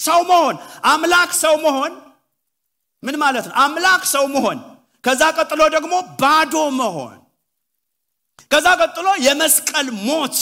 [0.00, 1.92] ሰው መሆን አምላክ ሰው መሆን
[3.02, 3.54] ምን ማለት ነው?
[3.58, 4.58] አምላክ ሰው መሆን።
[5.04, 7.18] ከዛ ቀጥሎ ደግሞ ባዶ መሆን።
[8.50, 10.36] ከዛ ቀጥሎ የመስቀል ሞት።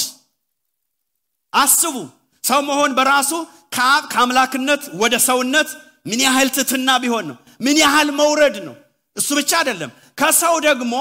[1.53, 1.97] አስቡ
[2.45, 3.31] ሰው መሆን በራሱ
[3.77, 5.69] ከአብ ከአምላክነት ወደ ሰውነት
[6.07, 7.37] ምን ያህል ትትና ቢሆን ነው?
[7.61, 8.75] ምን ያህል መውረድ ነው?
[9.17, 10.95] እሱ ብቻ አይደለም። ከሰው ደግሞ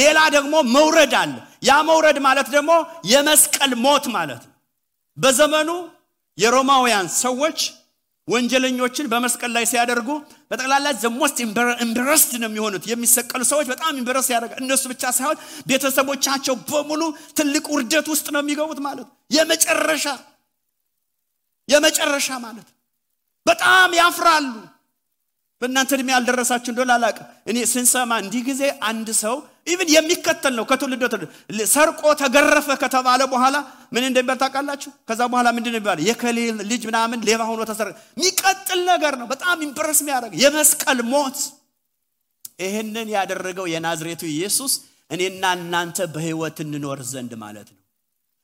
[0.00, 2.70] ሌላ ደግሞ መውረድ አለ ያ መውረድ ማለት ደግሞ
[3.12, 4.54] የመስቀል ሞት ማለት ነው።
[5.18, 5.70] በዘመኑ
[6.38, 7.58] የሮማውያን ሰዎች
[8.28, 10.08] ወንጀለኞችን በመስቀል ላይ ሲያደርጉ
[10.50, 11.36] በጠቅላላ the most
[11.84, 15.38] embarrassed ነው የሚሆኑት። የሚሰቀሉ ሰዎች በጣም embarrass ያደርጋል እነሱ ብቻ ሳይሆን
[15.68, 17.02] ቤተሰቦቻቸው በሙሉ
[17.38, 20.06] ትልቅ ውርደት ውስጥ ነው የሚገቡት ማለት የመጨረሻ
[21.68, 22.68] የመጨረሻ ማለት
[23.46, 24.52] በጣም ያፍራሉ።
[25.62, 29.36] በእናንተ እድሜ ያልደረሳችሁ እንደሆነ አላቅም እኔ ስንሰማ እንዲህ ጊዜ አንድ ሰው
[29.66, 31.02] even የሚከተል ነው ከትውልድ
[31.72, 33.56] ሰርቆ ተገረፈ ከተባለ በኋላ
[33.94, 34.90] ምን እንደሚባል ታውቃላችሁ?
[35.08, 39.98] ከዛ በኋላ ምንድን ይባል የእከሌ ልጅ ምናምን ሌባ ሆኖ ተሰረ። የሚቀጥል ነገር ነው። በጣም embarrass
[40.02, 41.38] የሚያደርግ የመስቀል ሞት።
[42.62, 44.72] ይህንን ያደረገው የናዝሬቱ ኢየሱስ
[45.10, 47.78] እኔና እናንተ በህይወት እንኖር ዘንድ ማለት ነው።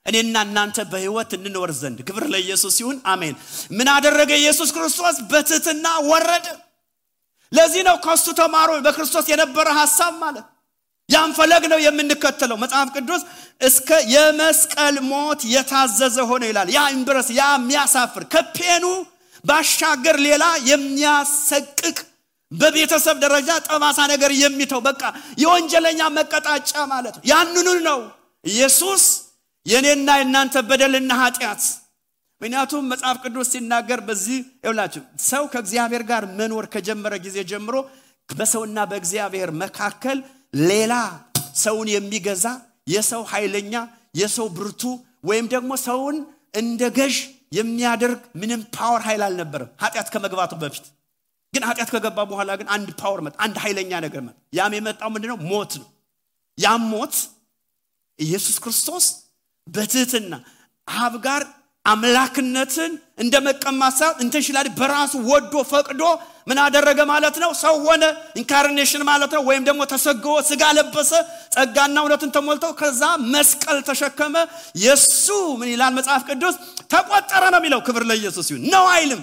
[0.06, 3.34] እኔና እናንተ በህይወት እንኖር ዘንድ። ክብር ለኢየሱስ ሲሆን አሜን።
[3.70, 5.16] ምን አደረገ ኢየሱስ ክርስቶስ?
[5.30, 6.46] በትህትና ወረደ።
[7.52, 10.46] ለዚህ ነው ከሱ ተምሮ በክርስቶስ የነበረ ሀሳብ ማለት
[11.08, 13.22] ያን ፈለግ ነው የምንከተለው። መጽሐፍ ቅዱስ
[13.60, 18.84] እስከ የመስቀል ሞት የታዘዘ ሆነ ይላል። ያ embarrass ያ የሚያሳፍር ከፔኑ
[19.44, 21.96] ባሻገር ሌላ የሚያሰቅቅ
[22.52, 25.02] በቤተሰብ ደረጃ ጠባሳ ነገር የሚተው በቃ
[25.42, 27.56] የወንጀለኛ መቀጣጫ ማለት ነው። ያንኑ
[27.88, 28.00] ነው።
[28.44, 29.02] ኢየሱስ
[29.66, 31.62] የኔና የእናንተ በደልና ኃጢአት።
[32.40, 37.76] ምክንያቱም መጽሐፍ ቅዱስ ሲናገር በዚህ ይውላችሁ ሰው ከእግዚአብሔር ጋር መኖር ከጀመረ ጊዜ ጀምሮ
[38.28, 40.18] በሰውና በእግዚአብሔር መካከል
[40.54, 40.92] ሌላ
[41.62, 42.44] ሰውን የሚገዛ
[42.92, 43.74] የሰው ኃይለኛ
[44.14, 44.82] የሰው ብርቱ
[45.28, 46.16] ወይም ደግሞ ሰውን
[46.54, 47.16] እንደ ገዥ
[47.52, 50.86] የሚያደርግ ምንም power ኃይል አልነበረም። ኃጢአት ከመግባቱ በፊት
[51.52, 55.38] ግን ኃጢአት ከገባ በኋላ ግን አንድ power መጣ አንድ ኃይለኛ ነገር መጣ። ያም የመጣው ምንድነው
[55.50, 55.88] ሞት ነው።
[56.58, 57.14] ያም ሞት
[58.18, 59.04] ኢየሱስ ክርስቶስ
[59.66, 60.34] በትህትና
[60.88, 61.42] አብ ጋር
[61.88, 63.34] አምላክነትን እንደ
[63.98, 66.02] ሳይሆን intentionally በራሱ ወዶ ፈቅዶ
[66.48, 67.50] ምን አደረገ ማለት ነው?
[67.62, 68.04] ሰው ሆነ
[68.40, 71.10] incarnation ማለት ነው። ወይም ደግሞ ተሰብኦ ስጋ ለበሰ
[71.54, 73.02] ጸጋና እውነትን ተሞልተው ከዛ
[73.34, 74.34] መስቀል ተሸከመ።
[74.84, 75.26] የሱ
[75.60, 76.54] ምን ይላል መጽሐፍ ቅዱስ?
[76.92, 79.22] ተቆጠረ ነው የሚለው ክብር ለኢየሱስ ይሁን። ነው አይልም።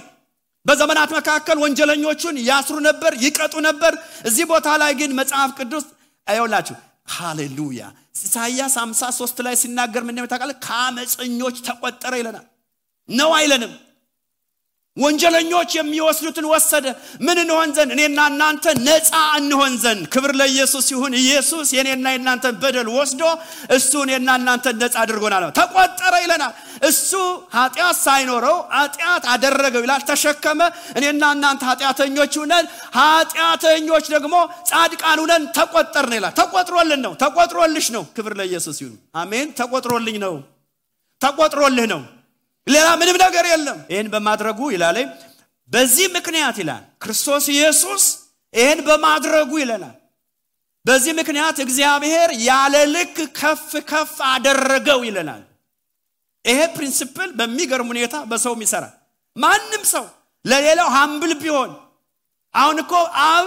[0.66, 3.92] በዘመናት መካከል ወንጀለኞቹን ያስሩ ነበር ይቀጡ ነበር።
[4.28, 5.84] እዚህ ቦታ ላይ ግን መጽሐፍ ቅዱስ
[6.26, 6.76] አይውላችሁ
[7.14, 7.80] ሃሌሉያ!
[8.18, 12.46] ኢሳያስ 53 ላይ ሲናገር ምን ታውቃለ ከአመፀኞች ተቆጠረ ይለናል
[13.08, 13.74] ነው አይለንም።
[14.96, 16.84] ወንጀለኞች የሚወስዱትን ወሰደ።
[17.20, 17.90] ምን እንሆን ዘንድ?
[17.96, 23.22] እኔና እናንተ ነፃ እንሆን ዘንድ። ክብር ለኢየሱስ ይሁን። ኢየሱስ የኔና የእናንተ በደል ወስዶ
[23.76, 27.10] እሱ እኔና እናንተ ነፃ አድርጎናል ተቆጠረ ይለናል። እሱ
[27.56, 30.60] ኃጢአት ሳይኖረው ኃጢአት አደረገው ይላል። ተሸከመ።
[30.98, 32.64] እኔና እናንተ ኃጢአተኞች ሁነን
[32.98, 34.34] ኃጢአተኞች ደግሞ
[34.70, 40.36] ጻድቃን ሁነን ተቆጠርን ይላል። ተቆጥሮልን ነው። ተቆጥሮልሽ ነው። ክብር ለኢየሱስ ይሁን። አሜን። ተቆጥሮልኝ ነው።
[41.20, 42.02] ተቆጥሮልህ ነው
[42.66, 44.96] ሌላ ምንም ነገር የለም። ይህን በማድረጉ ይላል
[45.70, 48.04] በዚህ ምክንያት ይላል ክርስቶስ ኢየሱስ
[48.54, 49.96] ይህን በማድረጉ ይለናል።
[50.84, 55.42] በዚህ ምክንያት እግዚአብሔር ያለ ልክ ከፍ ከፍ አደረገው ይለናል።
[56.44, 58.94] ይሄ principle በሚገርም ሁኔታ በሰውም ይሰራል።
[59.36, 60.04] ማንም ሰው
[60.44, 61.70] ለሌላው humble ቢሆን
[62.54, 62.92] አሁን እኮ
[63.26, 63.46] አብ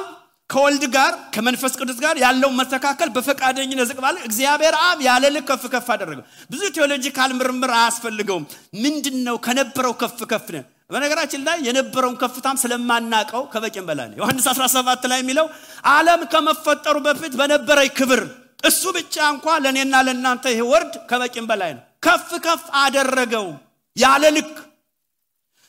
[0.49, 5.63] ከወልድ ጋር ከመንፈስ ቅዱስ ጋር ያለውን መስተካከል በፈቃደኝነት ዝቅ ባለ እግዚአብሔር አብ ያለ ልክ ከፍ
[5.73, 8.45] ከፍ አደረገው። ብዙ theological ምርምር አያስፈልገውም።
[8.83, 14.45] ምንድን ነው ከነበረው ከፍ ከፍ ነን። በነገራችን ላይ የነበረውን ከፍታም ስለማናቀው ከበቂም በላይ ነው። ዮሐንስ
[14.53, 15.47] 17 ላይ የሚለው
[15.91, 18.21] ዓለም ከመፈጠሩ በፊት በነበረ ክብር
[18.63, 23.47] እሱ ብቻ እንኳ ለእኔና ለእናንተ ይህ ወርድ ከበቂም በላይ ነው። ከፍ ከፍ አደረገው
[23.95, 24.55] ያለ ልክ።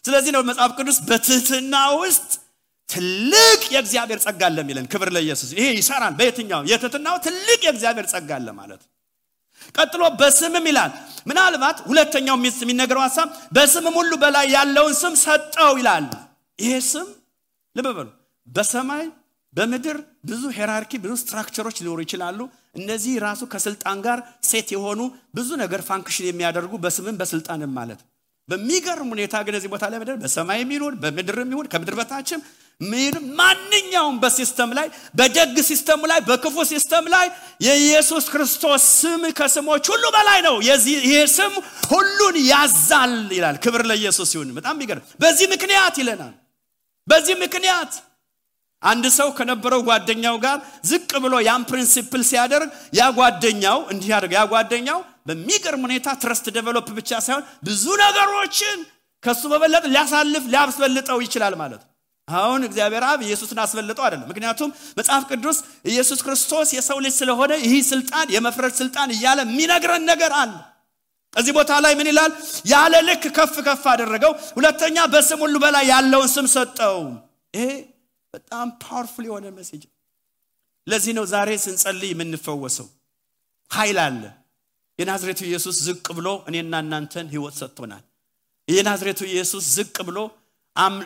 [0.05, 2.31] ስለዚህ ነው መጽሐፍ ቅዱስ በትህትና ውስጥ
[2.91, 6.61] ትልቅ የእግዚአብሔር ጸጋ አለ የሚለን ክብር ለኢየሱስ። ይሄ ይሰራል በየትኛው?
[6.71, 8.83] የትትናው ትልቅ የእግዚአብሔር ጸጋ አለ ማለት።
[9.75, 10.93] ቀጥሎ በስምም ይላል።
[11.29, 16.07] ምናልባት ሁለተኛው የሚነገረው ሀሳብ በስምም ሁሉ በላይ ያለውን ስም ሰጠው ይላል።
[16.59, 17.09] ይሄ ስም
[17.77, 17.99] ልብ
[18.49, 19.05] በሰማይ
[19.55, 22.41] በምድር ብዙ hierarchy ብዙ structure ኦች ሊኖሩ ይችላሉ።
[22.79, 25.01] እነዚህ ራሱ ከስልጣን ጋር set የሆኑ
[25.37, 28.01] ብዙ ነገር function የሚያደርጉ በስምም በስልጣንም ማለት።
[28.49, 32.41] በሚገርም ሁኔታ ግን እዚህ ቦታ ላይ በሰማይም ይሁን በምድርም ይሁን ከምድር በታችም
[32.81, 34.87] ምንም ማንኛውም በ system ላይ
[35.19, 37.27] በደግ system ላይ በክፉ system ላይ
[37.61, 40.57] የኢየሱስ ክርስቶስ ስም ከስሞች ሁሉ በላይ ነው።
[41.07, 41.53] ይህ ስም
[41.93, 46.33] ሁሉን ያዛል ይላል። ክብር ለኢየሱስ ይሁን። በጣም ቢገርም በዚህ ምክንያት ይለናል።
[47.09, 47.93] በዚህ ምክንያት
[48.83, 50.59] አንድ ሰው ከነበረው ጓደኛው ጋር
[50.91, 52.69] ዝቅ ብሎ ያን principle ሲያደርግ
[52.99, 58.79] ያ ጓደኛው እንዲህ ያደርግ ያ ጓደኛው በሚገርም ሁኔታ trust develop ብቻ ሳይሆን ብዙ ነገሮችን
[59.23, 61.83] ከሱ በበለጥ ሊያሳልፍ ሊያስበልጠው ይችላል ማለት
[62.33, 65.59] አሁን እግዚአብሔር አብ ኢየሱስን አስበልጠው አይደለም። ምክንያቱም መጽሐፍ ቅዱስ
[65.91, 70.53] ኢየሱስ ክርስቶስ የሰው ልጅ ስለሆነ ይህ ስልጣን የመፍረድ ስልጣን እያለ የሚነግረን ነገር አለ።
[71.35, 72.33] እዚህ ቦታ ላይ ምን ይላል?
[72.67, 76.99] ያለ ልክ ከፍ ከፍ አደረገው። ሁለተኛ በስም ሁሉ በላይ ያለውን ስም ሰጠው።
[77.55, 77.67] ይሄ
[78.35, 79.83] በጣም powerful የሆነ message
[80.87, 82.89] ለዚህ ነው ዛሬ ስንጸልይ የምንፈወሰው።
[83.71, 84.23] ኃይል አለ።
[84.99, 88.03] የናዝሬቱ ኢየሱስ ዝቅ ብሎ እኔና እናንተን ህይወት ሰጥቶናል።
[88.69, 90.19] የናዝሬቱ ኢየሱስ ዝቅ ብሎ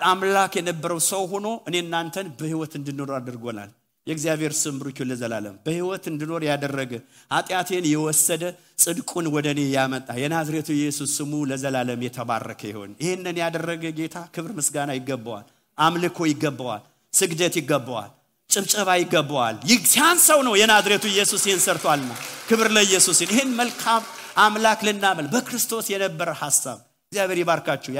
[0.07, 3.71] አምላክ የነበረው ሰው ሆኖ እኔ እናንተን በህይወት እንድኖር አድርጎናል።
[4.07, 6.93] የእግዚአብሔር ስም ብሩክ ለዘላለም። በህይወት እንድኖር ያደረገ
[7.31, 8.43] ኃጢአቴን የወሰደ
[8.83, 14.91] ጽድቁን ወደ እኔ ያመጣ የናዝሬቱ ኢየሱስ ስሙ ለዘላለም የተባረከ ይሆን ይህንን ያደረገ ጌታ ክብር ምስጋና
[14.99, 15.47] ይገባዋል።
[15.79, 18.11] አምልኮ ይገባዋል። ስግደት ይገባዋል።
[18.51, 19.57] ጭብጨባ ይገባዋል።
[19.89, 22.13] ሲያንሰው ነው የናዝሬቱ ኢየሱስ ይህን ሰርቷልና
[22.49, 24.03] ክብር ለኢየሱስ ይህን መልካም
[24.39, 26.79] አምላክ ልናመል በክርስቶስ የነበረ ሀሳብ
[27.13, 27.93] እግዚአብሔር ይባርካችሁ